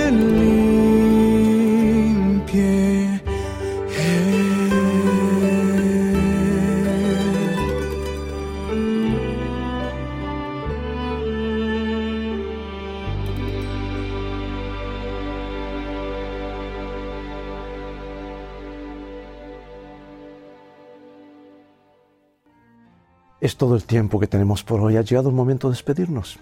Es 23.49 23.57
todo 23.57 23.73
el 23.73 23.83
tiempo 23.83 24.19
que 24.19 24.27
tenemos 24.27 24.63
por 24.63 24.79
hoy. 24.79 24.95
Ha 24.95 25.01
llegado 25.01 25.29
el 25.29 25.35
momento 25.35 25.69
de 25.69 25.71
despedirnos. 25.71 26.37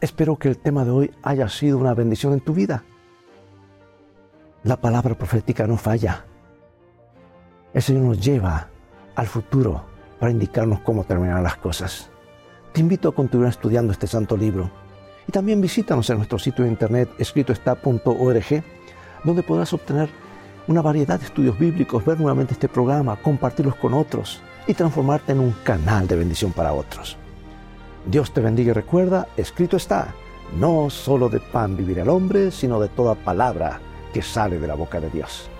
Espero 0.00 0.34
que 0.34 0.48
el 0.48 0.58
tema 0.58 0.84
de 0.84 0.90
hoy 0.90 1.10
haya 1.22 1.48
sido 1.48 1.78
una 1.78 1.94
bendición 1.94 2.32
en 2.32 2.40
tu 2.40 2.52
vida. 2.52 2.82
La 4.64 4.76
palabra 4.76 5.16
profética 5.16 5.68
no 5.68 5.76
falla. 5.76 6.24
El 7.72 7.80
Señor 7.80 8.02
nos 8.02 8.20
lleva 8.20 8.68
al 9.14 9.28
futuro 9.28 9.84
para 10.18 10.32
indicarnos 10.32 10.80
cómo 10.80 11.04
terminar 11.04 11.40
las 11.40 11.54
cosas. 11.54 12.10
Te 12.72 12.80
invito 12.80 13.10
a 13.10 13.14
continuar 13.14 13.50
estudiando 13.50 13.92
este 13.92 14.08
santo 14.08 14.36
libro 14.36 14.72
y 15.28 15.30
también 15.30 15.60
visítanos 15.60 16.10
en 16.10 16.16
nuestro 16.16 16.40
sitio 16.40 16.64
de 16.64 16.70
internet 16.72 17.10
escritoestá.org, 17.16 18.64
donde 19.22 19.42
podrás 19.44 19.72
obtener 19.72 20.08
una 20.66 20.82
variedad 20.82 21.20
de 21.20 21.26
estudios 21.26 21.56
bíblicos, 21.56 22.04
ver 22.04 22.18
nuevamente 22.18 22.54
este 22.54 22.68
programa, 22.68 23.14
compartirlos 23.22 23.76
con 23.76 23.94
otros 23.94 24.42
y 24.70 24.74
transformarte 24.74 25.32
en 25.32 25.40
un 25.40 25.52
canal 25.64 26.06
de 26.06 26.16
bendición 26.16 26.52
para 26.52 26.72
otros. 26.72 27.16
Dios 28.06 28.32
te 28.32 28.40
bendiga 28.40 28.70
y 28.70 28.74
recuerda, 28.74 29.26
escrito 29.36 29.76
está, 29.76 30.14
no 30.56 30.90
solo 30.90 31.28
de 31.28 31.40
pan 31.40 31.76
vivirá 31.76 32.02
el 32.02 32.08
hombre, 32.08 32.50
sino 32.50 32.80
de 32.80 32.88
toda 32.88 33.14
palabra 33.14 33.80
que 34.12 34.22
sale 34.22 34.58
de 34.58 34.66
la 34.66 34.74
boca 34.74 35.00
de 35.00 35.10
Dios. 35.10 35.50